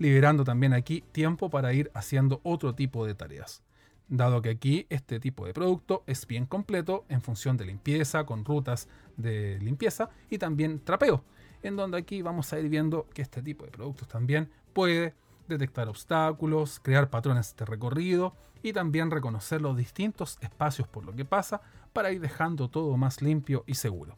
liberando 0.04 0.44
también 0.44 0.74
aquí 0.74 1.02
tiempo 1.14 1.50
para 1.50 1.72
ir 1.72 1.90
haciendo 1.94 2.42
otro 2.44 2.76
tipo 2.76 3.06
de 3.06 3.16
tareas. 3.16 3.64
Dado 4.10 4.42
que 4.42 4.50
aquí 4.50 4.86
este 4.90 5.18
tipo 5.18 5.46
de 5.46 5.54
producto 5.54 6.04
es 6.08 6.28
bien 6.28 6.46
completo 6.46 7.06
en 7.08 7.22
función 7.22 7.56
de 7.56 7.66
limpieza, 7.66 8.26
con 8.26 8.44
rutas 8.44 8.90
de 9.16 9.58
limpieza 9.62 10.10
y 10.30 10.40
también 10.40 10.80
trapeo, 10.84 11.24
en 11.62 11.78
donde 11.78 11.98
aquí 11.98 12.22
vamos 12.22 12.52
a 12.52 12.60
ir 12.60 12.68
viendo 12.68 13.08
que 13.14 13.22
este 13.22 13.42
tipo 13.42 13.64
de 13.64 13.72
productos 13.72 14.10
también 14.10 14.50
puede 14.74 15.16
detectar 15.48 15.88
obstáculos, 15.88 16.82
crear 16.82 17.10
patrones 17.10 17.56
de 17.56 17.64
recorrido 17.64 18.36
y 18.62 18.74
también 18.74 19.10
reconocer 19.10 19.62
los 19.62 19.78
distintos 19.78 20.38
espacios 20.42 20.86
por 20.86 21.06
lo 21.06 21.16
que 21.16 21.24
pasa 21.24 21.62
para 21.94 22.12
ir 22.12 22.20
dejando 22.20 22.70
todo 22.70 22.98
más 22.98 23.22
limpio 23.22 23.64
y 23.68 23.76
seguro. 23.76 24.18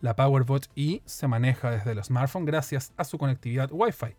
La 0.00 0.14
PowerBot 0.14 0.68
E 0.76 1.02
se 1.06 1.26
maneja 1.26 1.72
desde 1.72 1.90
el 1.90 2.04
smartphone 2.04 2.44
gracias 2.44 2.92
a 2.96 3.02
su 3.02 3.18
conectividad 3.18 3.70
Wi-Fi, 3.72 4.14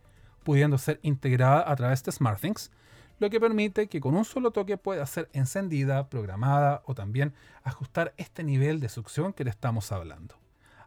pudiendo 0.46 0.78
ser 0.78 1.00
integrada 1.02 1.70
a 1.70 1.76
través 1.76 2.04
de 2.04 2.12
SmartThings, 2.12 2.72
lo 3.20 3.30
que 3.30 3.40
permite 3.40 3.88
que 3.88 4.00
con 4.00 4.16
un 4.16 4.24
solo 4.24 4.52
toque 4.52 4.78
pueda 4.78 5.06
ser 5.08 5.28
encendida, 5.34 6.08
programada 6.08 6.84
o 6.86 6.94
también 6.94 7.34
ajustar 7.64 8.14
este 8.18 8.44
nivel 8.44 8.80
de 8.80 8.88
succión 8.88 9.34
que 9.34 9.44
le 9.44 9.50
estamos 9.50 9.92
hablando. 9.92 10.36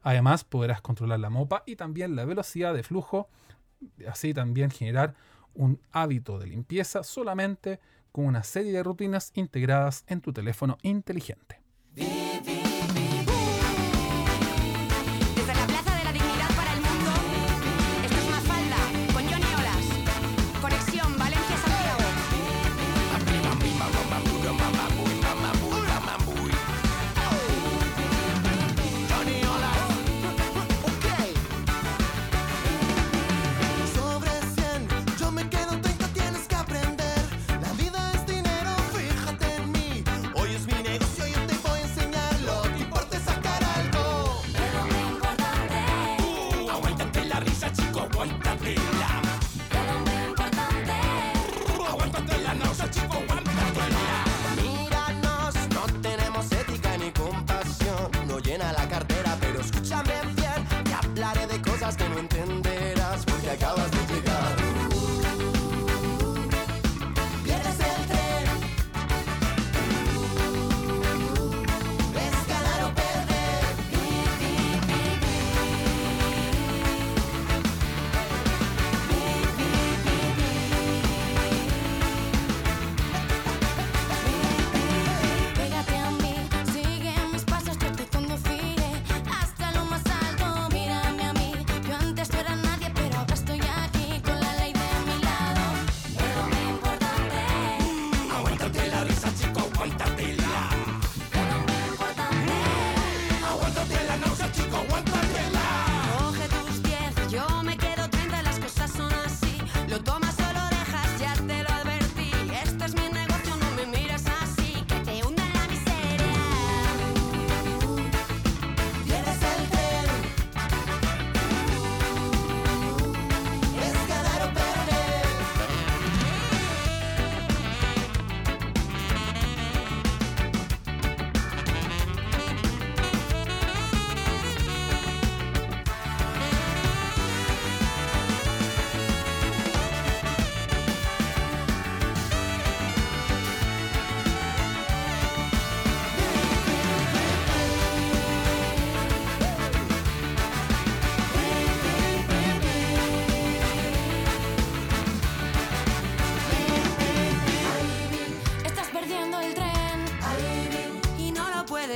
Además, 0.03 0.45
podrás 0.45 0.81
controlar 0.81 1.19
la 1.19 1.29
mopa 1.29 1.65
y 1.67 1.75
también 1.75 2.15
la 2.15 2.25
velocidad 2.25 2.73
de 2.73 2.85
flujo, 2.85 3.29
así 4.09 4.33
también 4.33 4.71
generar 4.71 5.15
un 5.55 5.81
hábito 5.91 6.39
de 6.39 6.47
limpieza 6.47 7.03
solamente 7.03 7.81
con 8.13 8.27
una 8.27 8.45
serie 8.45 8.73
de 8.73 8.85
rutinas 8.85 9.33
integradas 9.35 10.05
en 10.07 10.21
tu 10.21 10.33
teléfono 10.33 10.79
inteligente. 10.83 11.61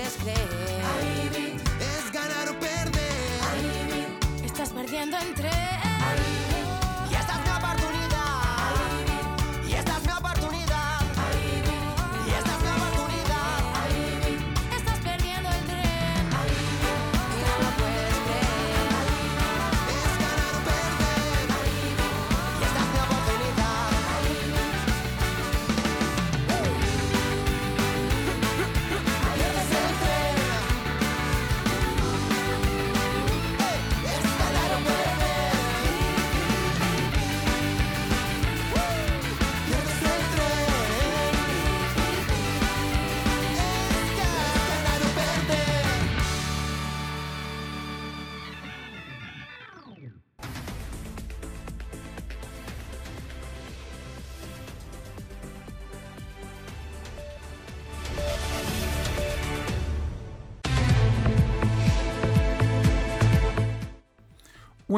Puedes 0.02 0.16
creer. 0.18 1.56
Es 1.80 2.12
ganar 2.12 2.48
o 2.48 2.58
perder. 2.58 4.44
estás 4.44 4.70
perdiendo 4.70 5.16
el 5.18 5.34
tren. 5.34 6.41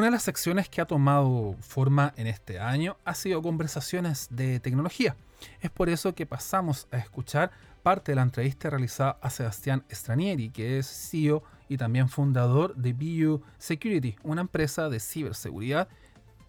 Una 0.05 0.11
de 0.11 0.17
las 0.17 0.23
secciones 0.23 0.69
que 0.69 0.81
ha 0.81 0.85
tomado 0.85 1.55
forma 1.61 2.13
en 2.15 2.27
este 2.27 2.59
año 2.59 2.95
ha 3.05 3.15
sido 3.15 3.41
conversaciones 3.41 4.27
de 4.29 4.59
tecnología. 4.59 5.15
Es 5.61 5.71
por 5.71 5.89
eso 5.89 6.13
que 6.13 6.27
pasamos 6.27 6.87
a 6.91 6.97
escuchar 6.97 7.49
parte 7.81 8.11
de 8.11 8.17
la 8.17 8.21
entrevista 8.21 8.69
realizada 8.69 9.17
a 9.19 9.31
Sebastián 9.31 9.83
Stranieri, 9.91 10.51
que 10.51 10.77
es 10.77 10.85
CEO 10.85 11.41
y 11.69 11.77
también 11.77 12.07
fundador 12.07 12.75
de 12.75 12.93
BU 12.93 13.41
Security, 13.57 14.15
una 14.21 14.41
empresa 14.41 14.89
de 14.89 14.99
ciberseguridad 14.99 15.87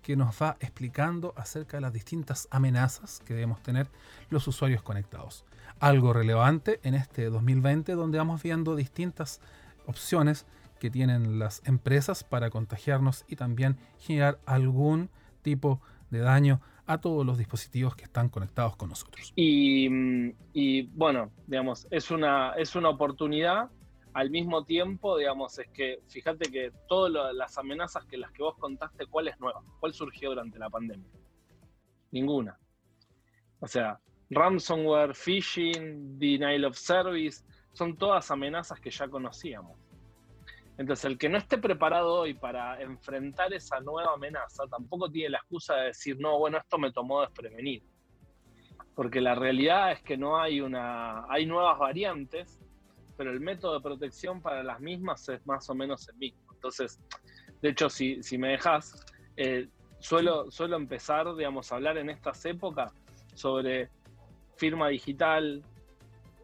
que 0.03 0.17
nos 0.17 0.37
va 0.43 0.59
explicando 0.61 1.33
acerca 1.35 1.79
de 1.79 1.81
las 1.81 1.95
distintas 1.95 2.49
amenazas 2.51 3.23
que 3.25 3.33
debemos 3.33 3.63
tener 3.63 3.89
los 4.29 4.47
usuarios 4.47 4.83
conectados. 4.83 5.47
Algo 5.81 6.13
relevante 6.13 6.79
en 6.83 6.93
este 6.93 7.31
2020 7.31 7.93
donde 7.93 8.19
vamos 8.19 8.43
viendo 8.43 8.77
distintas 8.77 9.41
opciones 9.87 10.45
que 10.79 10.91
tienen 10.91 11.39
las 11.39 11.63
empresas 11.67 12.25
para 12.25 12.51
contagiarnos 12.51 13.25
y 13.29 13.37
también 13.37 13.77
generar 13.99 14.39
algún 14.47 15.11
tipo 15.43 15.81
de 16.11 16.21
daño 16.21 16.61
a 16.87 17.01
todos 17.01 17.27
los 17.27 17.37
dispositivos 17.39 17.97
que 17.97 18.05
están 18.05 18.29
conectados 18.29 18.77
con 18.77 18.89
nosotros. 18.89 19.33
Y, 19.35 19.89
mm, 19.89 20.97
bueno, 20.97 21.33
digamos, 21.47 21.87
es 21.91 22.11
una, 22.11 22.53
es 22.53 22.77
una 22.77 22.91
oportunidad. 22.91 23.71
Al 24.13 24.31
mismo 24.31 24.65
tiempo, 24.65 25.19
digamos, 25.19 25.59
es 25.59 25.69
que 25.69 26.01
fíjate 26.09 26.51
que 26.51 26.73
todas 26.89 27.35
las 27.35 27.59
amenazas 27.59 28.05
que 28.07 28.17
las 28.17 28.31
que 28.33 28.43
vos 28.43 28.57
contaste, 28.57 29.07
¿cuál 29.07 29.29
es 29.29 29.39
nueva? 29.41 29.63
¿Cuál 29.81 29.93
surgió 29.93 30.31
durante 30.31 30.59
la 30.59 30.71
pandemia? 30.71 31.11
Ninguna. 32.13 32.59
O 33.61 33.67
sea, 33.67 34.01
ransomware, 34.31 35.15
phishing, 35.15 36.19
denial 36.19 36.65
of 36.65 36.77
service, 36.77 37.45
son 37.73 37.97
todas 37.97 38.31
amenazas 38.31 38.81
que 38.81 38.91
ya 38.91 39.09
conocíamos. 39.09 39.79
Entonces, 40.79 41.07
el 41.07 41.19
que 41.19 41.29
no 41.29 41.39
esté 41.39 41.57
preparado 41.59 42.13
hoy 42.13 42.35
para 42.35 42.81
enfrentar 42.83 43.53
esa 43.55 43.81
nueva 43.81 44.13
amenaza 44.15 44.65
tampoco 44.67 45.11
tiene 45.11 45.31
la 45.31 45.39
excusa 45.39 45.75
de 45.77 45.87
decir, 45.87 46.19
no, 46.21 46.39
bueno, 46.39 46.59
esto 46.59 46.79
me 46.79 46.93
tomó 46.93 47.23
desprevenido. 47.23 47.87
Porque 48.95 49.21
la 49.21 49.35
realidad 49.35 49.93
es 49.93 50.03
que 50.03 50.17
no 50.17 50.39
hay 50.39 50.61
una. 50.61 51.25
Hay 51.31 51.47
nuevas 51.47 51.79
variantes, 51.79 52.59
pero 53.17 53.31
el 53.31 53.41
método 53.41 53.75
de 53.75 53.81
protección 53.81 54.41
para 54.41 54.63
las 54.63 54.81
mismas 54.81 55.29
es 55.29 55.47
más 55.47 55.69
o 55.71 55.75
menos 55.75 56.09
el 56.09 56.17
mismo. 56.17 56.41
Entonces, 56.53 57.01
de 57.63 57.71
hecho, 57.71 57.89
si, 57.89 58.23
si 58.23 58.39
me 58.39 58.49
dejas, 58.49 59.05
eh, 59.37 59.69
suelo, 59.99 60.51
suelo 60.51 60.77
empezar, 60.77 61.35
digamos, 61.37 61.73
a 61.73 61.77
hablar 61.77 61.99
en 61.99 62.11
estas 62.11 62.45
épocas 62.45 62.93
sobre 63.35 63.91
firma 64.57 64.89
digital, 64.89 65.63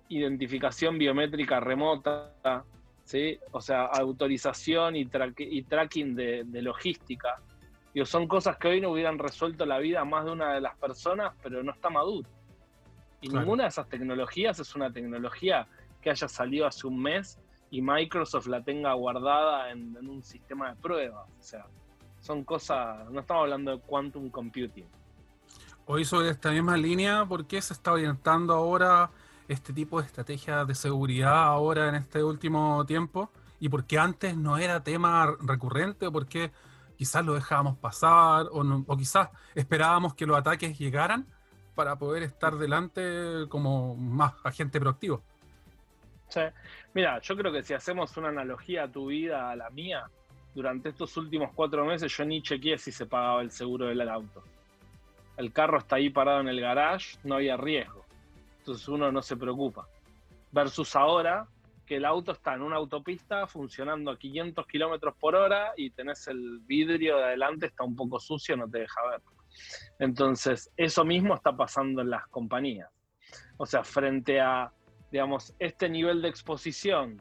identificación 0.09 0.99
biométrica 0.99 1.61
remota, 1.61 2.64
¿sí? 3.13 3.39
o 3.51 3.61
sea, 3.61 3.85
autorización 3.87 4.97
y, 4.97 5.05
tra- 5.07 5.35
y 5.37 5.63
tracking 5.65 6.15
de, 6.15 6.45
de 6.47 6.63
logística. 6.63 7.41
Digo, 7.93 8.07
son 8.07 8.27
cosas 8.27 8.57
que 8.57 8.69
hoy 8.69 8.81
no 8.81 8.91
hubieran 8.91 9.19
resuelto 9.19 9.67
la 9.67 9.79
vida 9.79 10.01
a 10.01 10.05
más 10.07 10.25
de 10.25 10.31
una 10.31 10.55
de 10.55 10.63
las 10.63 10.75
personas, 10.79 11.35
pero 11.43 11.63
no 11.63 11.73
está 11.73 11.91
maduro. 11.91 12.29
Y 13.21 13.29
Claro. 13.29 13.41
ninguna 13.43 13.65
de 13.65 13.69
esas 13.69 13.87
tecnologías 13.89 14.59
es 14.59 14.75
una 14.75 14.91
tecnología 14.91 15.67
que 16.01 16.09
haya 16.11 16.27
salido 16.27 16.67
hace 16.67 16.87
un 16.87 17.01
mes 17.01 17.39
y 17.71 17.83
Microsoft 17.83 18.47
la 18.47 18.63
tenga 18.63 18.93
guardada 18.95 19.71
en, 19.71 19.95
en 20.01 20.09
un 20.09 20.23
sistema 20.23 20.71
de 20.71 20.77
pruebas. 20.81 21.29
O 21.39 21.43
sea, 21.43 21.67
son 22.19 22.45
cosas, 22.45 23.11
no 23.11 23.21
estamos 23.21 23.43
hablando 23.43 23.77
de 23.77 23.83
quantum 23.83 24.31
computing. 24.31 24.87
Hoy 25.85 26.05
sobre 26.05 26.31
esta 26.31 26.51
misma 26.51 26.77
línea, 26.79 27.27
¿por 27.27 27.45
qué 27.47 27.61
se 27.61 27.75
está 27.75 27.93
orientando 27.93 28.55
ahora 28.55 29.11
este 29.53 29.72
tipo 29.72 30.00
de 30.00 30.07
estrategia 30.07 30.64
de 30.64 30.74
seguridad 30.74 31.44
ahora 31.44 31.88
en 31.88 31.94
este 31.96 32.22
último 32.22 32.84
tiempo? 32.86 33.30
¿Y 33.61 33.68
por 33.68 33.84
qué 33.84 33.98
antes 33.98 34.36
no 34.36 34.59
era 34.59 34.82
tema 34.82 35.36
recurrente? 35.40 36.07
¿O 36.07 36.12
por 36.12 36.26
qué 36.26 36.50
quizás 36.96 37.24
lo 37.24 37.34
dejábamos 37.34 37.78
pasar? 37.78 38.46
¿O, 38.50 38.64
no- 38.64 38.84
o 38.86 38.96
quizás 38.96 39.28
esperábamos 39.55 40.14
que 40.14 40.26
los 40.26 40.36
ataques 40.36 40.78
llegaran 40.78 41.26
para 41.74 41.96
poder 41.96 42.22
estar 42.22 42.57
delante 42.57 43.46
como 43.48 43.94
más 43.96 44.34
agente 44.44 44.80
proactivo? 44.80 45.22
Mira, 46.94 47.20
yo 47.20 47.36
creo 47.36 47.53
que 47.53 47.62
si 47.62 47.74
hacemos 47.74 48.16
una 48.16 48.28
analogía 48.28 48.84
a 48.84 48.88
tu 48.88 49.07
vida, 49.07 49.50
a 49.50 49.57
la 49.57 49.70
mía, 49.70 50.05
durante 50.55 50.90
estos 50.90 51.16
últimos 51.16 51.50
cuatro 51.55 51.84
meses 51.84 52.14
yo 52.16 52.24
ni 52.24 52.42
chequeé 52.42 52.78
si 52.78 52.92
se 52.92 53.07
pagaba 53.07 53.42
el 53.42 53.50
seguro 53.50 53.86
del 53.86 54.09
auto. 54.09 54.42
El 55.36 55.53
carro 55.53 55.78
está 55.78 55.96
ahí 55.96 56.11
parado 56.11 56.40
en 56.40 56.48
el 56.48 56.61
garage, 56.61 57.16
no 57.24 57.36
había 57.36 57.57
riesgo. 57.57 58.01
Entonces 58.63 58.87
uno 58.87 59.11
no 59.11 59.23
se 59.23 59.37
preocupa. 59.37 59.89
Versus 60.53 60.95
ahora, 60.95 61.49
que 61.85 61.97
el 61.97 62.05
auto 62.05 62.31
está 62.31 62.55
en 62.55 62.63
una 62.63 62.77
autopista 62.77 63.49
funcionando 63.49 64.13
a 64.13 64.17
500 64.17 64.65
kilómetros 64.69 65.17
por 65.19 65.35
hora 65.35 65.73
y 65.77 65.91
tenés 65.91 66.29
el 66.29 66.61
vidrio 66.61 67.17
de 67.17 67.25
adelante, 67.25 67.67
está 67.67 67.83
un 67.83 67.97
poco 67.97 68.21
sucio, 68.21 68.57
no 68.57 68.69
te 68.69 68.79
deja 68.79 69.01
ver. 69.11 69.21
Entonces, 69.99 70.71
eso 70.77 71.05
mismo 71.05 71.35
está 71.35 71.57
pasando 71.57 72.03
en 72.03 72.11
las 72.11 72.29
compañías. 72.29 72.89
O 73.57 73.67
sea, 73.67 73.83
frente 73.83 74.41
a, 74.41 74.73
digamos, 75.11 75.53
este 75.59 75.89
nivel 75.89 76.23
de 76.23 76.29
exposición, 76.29 77.21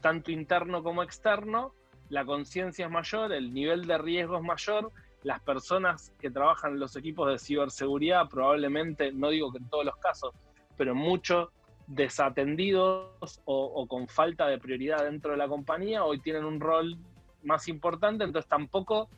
tanto 0.00 0.30
interno 0.30 0.82
como 0.82 1.02
externo, 1.02 1.74
la 2.08 2.24
conciencia 2.24 2.86
es 2.86 2.90
mayor, 2.90 3.34
el 3.34 3.52
nivel 3.52 3.86
de 3.86 3.98
riesgo 3.98 4.38
es 4.38 4.42
mayor, 4.42 4.90
las 5.24 5.42
personas 5.42 6.10
que 6.18 6.30
trabajan 6.30 6.72
en 6.72 6.80
los 6.80 6.96
equipos 6.96 7.30
de 7.30 7.38
ciberseguridad 7.38 8.30
probablemente, 8.30 9.12
no 9.12 9.28
digo 9.28 9.52
que 9.52 9.58
en 9.58 9.68
todos 9.68 9.84
los 9.84 9.96
casos, 9.96 10.34
pero 10.80 10.94
muchos 10.94 11.50
desatendidos 11.88 13.42
o, 13.44 13.64
o 13.64 13.86
con 13.86 14.08
falta 14.08 14.46
de 14.46 14.56
prioridad 14.56 15.04
dentro 15.04 15.32
de 15.32 15.36
la 15.36 15.46
compañía, 15.46 16.04
hoy 16.04 16.20
tienen 16.20 16.46
un 16.46 16.58
rol 16.58 16.96
más 17.42 17.68
importante, 17.68 18.24
entonces 18.24 18.48
tampoco 18.48 19.10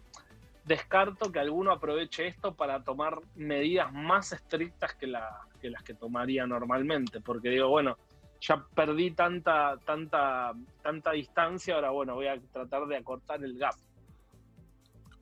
descarto 0.64 1.30
que 1.30 1.38
alguno 1.38 1.70
aproveche 1.70 2.26
esto 2.26 2.52
para 2.56 2.82
tomar 2.82 3.20
medidas 3.36 3.92
más 3.92 4.32
estrictas 4.32 4.96
que, 4.96 5.06
la- 5.06 5.38
que 5.60 5.70
las 5.70 5.84
que 5.84 5.94
tomaría 5.94 6.48
normalmente, 6.48 7.20
porque 7.20 7.50
digo, 7.50 7.68
bueno, 7.68 7.96
ya 8.40 8.66
perdí 8.74 9.12
tanta, 9.12 9.76
tanta, 9.86 10.52
tanta 10.82 11.12
distancia, 11.12 11.76
ahora 11.76 11.90
bueno, 11.90 12.16
voy 12.16 12.26
a 12.26 12.40
tratar 12.52 12.86
de 12.86 12.96
acortar 12.96 13.44
el 13.44 13.56
gap. 13.56 13.76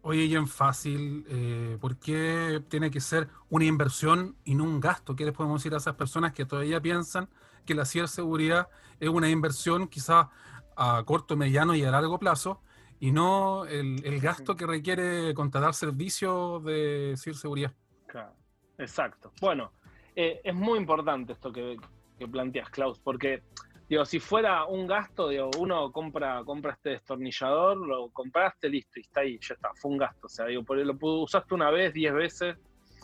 Oye, 0.02 0.24
y 0.24 0.34
en 0.34 0.48
fácil, 0.48 1.26
eh, 1.28 1.76
¿por 1.80 1.98
qué 1.98 2.62
tiene 2.68 2.90
que 2.90 3.00
ser 3.00 3.28
una 3.50 3.66
inversión 3.66 4.36
y 4.44 4.54
no 4.54 4.64
un 4.64 4.80
gasto? 4.80 5.14
¿Qué 5.14 5.26
les 5.26 5.34
podemos 5.34 5.60
decir 5.60 5.74
a 5.74 5.76
esas 5.76 5.94
personas 5.94 6.32
que 6.32 6.46
todavía 6.46 6.80
piensan 6.80 7.28
que 7.66 7.74
la 7.74 7.84
ciberseguridad 7.84 8.68
es 8.98 9.10
una 9.10 9.28
inversión 9.28 9.88
quizás 9.88 10.28
a 10.76 11.02
corto, 11.04 11.36
mediano 11.36 11.74
y 11.74 11.84
a 11.84 11.90
largo 11.90 12.18
plazo 12.18 12.62
y 12.98 13.12
no 13.12 13.66
el, 13.66 14.02
el 14.04 14.20
gasto 14.20 14.56
que 14.56 14.66
requiere 14.66 15.34
contratar 15.34 15.74
servicios 15.74 16.64
de 16.64 17.14
ciberseguridad? 17.18 17.74
Claro, 18.06 18.32
exacto. 18.78 19.32
Bueno, 19.38 19.72
eh, 20.16 20.40
es 20.42 20.54
muy 20.54 20.78
importante 20.78 21.34
esto 21.34 21.52
que, 21.52 21.76
que 22.18 22.26
planteas, 22.26 22.70
Klaus, 22.70 22.98
porque 22.98 23.42
digo, 23.90 24.04
si 24.04 24.20
fuera 24.20 24.66
un 24.66 24.86
gasto, 24.86 25.28
digo, 25.28 25.50
uno 25.58 25.90
compra, 25.90 26.42
compra 26.44 26.74
este 26.74 26.90
destornillador, 26.90 27.76
lo 27.76 28.08
compraste, 28.10 28.68
listo, 28.68 29.00
y 29.00 29.02
está 29.02 29.22
ahí, 29.22 29.36
ya 29.42 29.54
está, 29.54 29.70
fue 29.74 29.90
un 29.90 29.98
gasto. 29.98 30.28
O 30.28 30.30
sea, 30.30 30.46
digo, 30.46 30.62
lo 30.74 30.96
usaste 31.22 31.54
una 31.54 31.70
vez, 31.70 31.92
diez 31.92 32.14
veces, 32.14 32.56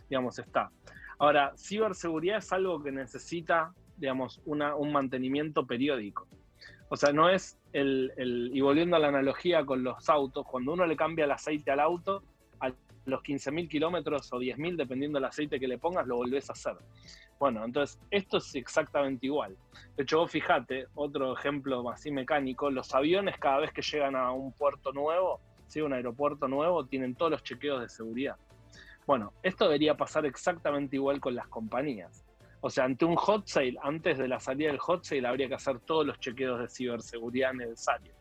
digamos, 0.09 0.39
está. 0.39 0.71
Ahora, 1.19 1.53
ciberseguridad 1.59 2.39
es 2.39 2.53
algo 2.53 2.81
que 2.81 2.93
necesita, 2.93 3.73
digamos, 3.97 4.41
una, 4.45 4.77
un 4.77 4.93
mantenimiento 4.93 5.67
periódico. 5.67 6.29
O 6.89 6.97
sea, 6.97 7.13
no 7.13 7.29
es 7.29 7.59
el, 7.73 8.13
el- 8.17 8.51
y 8.55 8.61
volviendo 8.61 8.95
a 8.95 9.01
la 9.01 9.09
analogía 9.09 9.67
con 9.67 9.83
los 9.83 10.09
autos, 10.09 10.47
cuando 10.49 10.73
uno 10.73 10.87
le 10.87 10.95
cambia 10.95 11.25
el 11.25 11.33
aceite 11.33 11.73
al 11.73 11.81
auto, 11.81 12.23
a 12.61 12.73
los 13.07 13.23
15.000 13.23 13.69
kilómetros 13.69 14.33
o 14.33 14.39
10.000, 14.39 14.77
dependiendo 14.77 15.17
del 15.19 15.25
aceite 15.25 15.59
que 15.59 15.67
le 15.67 15.79
pongas, 15.79 16.07
lo 16.07 16.17
volvés 16.17 16.49
a 16.49 16.53
hacer. 16.53 16.77
Bueno, 17.39 17.65
entonces 17.65 18.01
esto 18.11 18.39
es 18.39 18.55
exactamente 18.55 19.27
igual. 19.27 19.57
De 19.97 20.05
hecho, 20.05 20.19
vos 20.19 20.31
fijate, 20.31 20.87
otro 20.95 21.37
ejemplo 21.37 21.89
así 21.91 22.11
mecánico, 22.11 22.71
los 22.71 22.95
aviones 22.95 23.37
cada 23.39 23.59
vez 23.59 23.73
que 23.73 23.83
llegan 23.83 24.17
a 24.17 24.33
un 24.33 24.53
puerto 24.53 24.93
nuevo, 24.93 25.41
¿sí? 25.67 25.83
un 25.83 25.93
aeropuerto 25.93 26.49
nuevo, 26.49 26.87
tienen 26.87 27.15
todos 27.15 27.33
los 27.33 27.43
chequeos 27.43 27.83
de 27.83 27.89
seguridad. 27.89 28.37
Bueno, 29.07 29.33
esto 29.43 29.67
debería 29.67 29.97
pasar 29.97 30.25
exactamente 30.25 30.97
igual 30.97 31.21
con 31.21 31.35
las 31.35 31.47
compañías. 31.49 32.25
O 32.61 32.71
sea, 32.71 32.85
ante 32.85 33.05
un 33.05 33.17
hot 33.17 33.47
sale, 33.47 33.77
antes 33.83 34.19
de 34.19 34.29
la 34.29 34.41
salida 34.41 34.69
del 34.69 34.79
hot 34.79 35.05
sale, 35.05 35.29
habría 35.29 35.47
que 35.47 35.55
hacer 35.55 35.79
todos 35.81 36.07
los 36.07 36.19
chequeos 36.19 36.59
de 36.59 36.69
ciberseguridad 36.69 37.53
necesarios. 37.53 38.17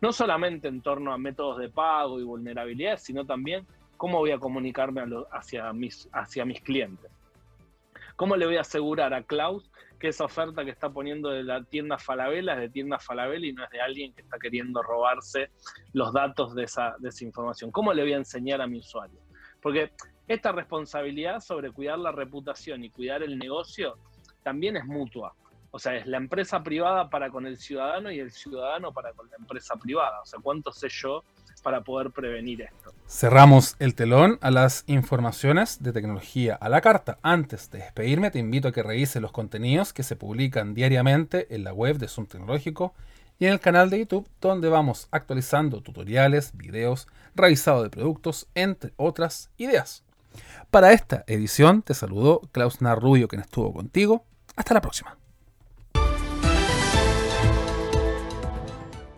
No 0.00 0.12
solamente 0.12 0.68
en 0.68 0.80
torno 0.80 1.12
a 1.12 1.18
métodos 1.18 1.58
de 1.58 1.68
pago 1.68 2.18
y 2.18 2.24
vulnerabilidades, 2.24 3.02
sino 3.02 3.24
también 3.24 3.66
cómo 3.96 4.18
voy 4.18 4.32
a 4.32 4.38
comunicarme 4.38 5.02
hacia 5.30 5.72
mis 5.72 6.60
clientes. 6.62 7.10
¿Cómo 8.16 8.36
le 8.36 8.46
voy 8.46 8.56
a 8.56 8.60
asegurar 8.60 9.12
a 9.12 9.24
Klaus 9.24 9.70
que 9.98 10.08
esa 10.08 10.24
oferta 10.24 10.64
que 10.64 10.70
está 10.70 10.90
poniendo 10.90 11.30
de 11.30 11.42
la 11.42 11.64
tienda 11.64 11.98
Falabella 11.98 12.54
es 12.54 12.60
de 12.60 12.68
tienda 12.68 12.98
Falabella 12.98 13.46
y 13.46 13.52
no 13.52 13.64
es 13.64 13.70
de 13.70 13.80
alguien 13.80 14.12
que 14.14 14.22
está 14.22 14.38
queriendo 14.38 14.82
robarse 14.82 15.50
los 15.92 16.12
datos 16.12 16.54
de 16.54 16.64
esa, 16.64 16.94
de 16.98 17.08
esa 17.08 17.24
información? 17.24 17.70
¿Cómo 17.72 17.92
le 17.92 18.02
voy 18.02 18.12
a 18.12 18.18
enseñar 18.18 18.60
a 18.60 18.66
mi 18.66 18.78
usuario? 18.78 19.20
Porque 19.60 19.92
esta 20.28 20.52
responsabilidad 20.52 21.40
sobre 21.40 21.72
cuidar 21.72 21.98
la 21.98 22.12
reputación 22.12 22.84
y 22.84 22.90
cuidar 22.90 23.22
el 23.22 23.38
negocio 23.38 23.98
también 24.42 24.76
es 24.76 24.84
mutua. 24.84 25.34
O 25.70 25.78
sea, 25.80 25.96
es 25.96 26.06
la 26.06 26.18
empresa 26.18 26.62
privada 26.62 27.10
para 27.10 27.30
con 27.30 27.46
el 27.46 27.56
ciudadano 27.56 28.12
y 28.12 28.20
el 28.20 28.30
ciudadano 28.30 28.92
para 28.92 29.12
con 29.12 29.28
la 29.28 29.36
empresa 29.36 29.74
privada. 29.74 30.20
O 30.20 30.26
sea, 30.26 30.38
¿cuánto 30.40 30.70
sé 30.70 30.88
yo 30.88 31.24
para 31.64 31.80
poder 31.80 32.12
prevenir 32.12 32.62
esto? 32.62 32.92
Cerramos 33.08 33.74
el 33.80 33.94
telón 33.94 34.38
a 34.40 34.52
las 34.52 34.84
informaciones 34.86 35.82
de 35.82 35.92
tecnología 35.92 36.54
a 36.54 36.68
la 36.68 36.80
carta. 36.80 37.18
Antes 37.22 37.70
de 37.70 37.78
despedirme, 37.78 38.30
te 38.30 38.38
invito 38.38 38.68
a 38.68 38.72
que 38.72 38.82
revises 38.84 39.20
los 39.20 39.32
contenidos 39.32 39.92
que 39.92 40.04
se 40.04 40.14
publican 40.14 40.74
diariamente 40.74 41.52
en 41.52 41.64
la 41.64 41.72
web 41.72 41.98
de 41.98 42.06
Zoom 42.06 42.26
Tecnológico 42.26 42.94
y 43.38 43.46
en 43.46 43.52
el 43.52 43.60
canal 43.60 43.90
de 43.90 43.98
YouTube, 43.98 44.28
donde 44.40 44.68
vamos 44.68 45.08
actualizando 45.10 45.80
tutoriales, 45.80 46.56
videos, 46.56 47.08
revisado 47.34 47.82
de 47.82 47.90
productos, 47.90 48.46
entre 48.54 48.92
otras 48.96 49.50
ideas. 49.56 50.04
Para 50.70 50.92
esta 50.92 51.24
edición 51.26 51.82
te 51.82 51.94
saludo 51.94 52.42
Klaus 52.52 52.80
Narrubio, 52.80 53.26
quien 53.26 53.42
estuvo 53.42 53.72
contigo. 53.72 54.24
Hasta 54.56 54.74
la 54.74 54.80
próxima. 54.80 55.23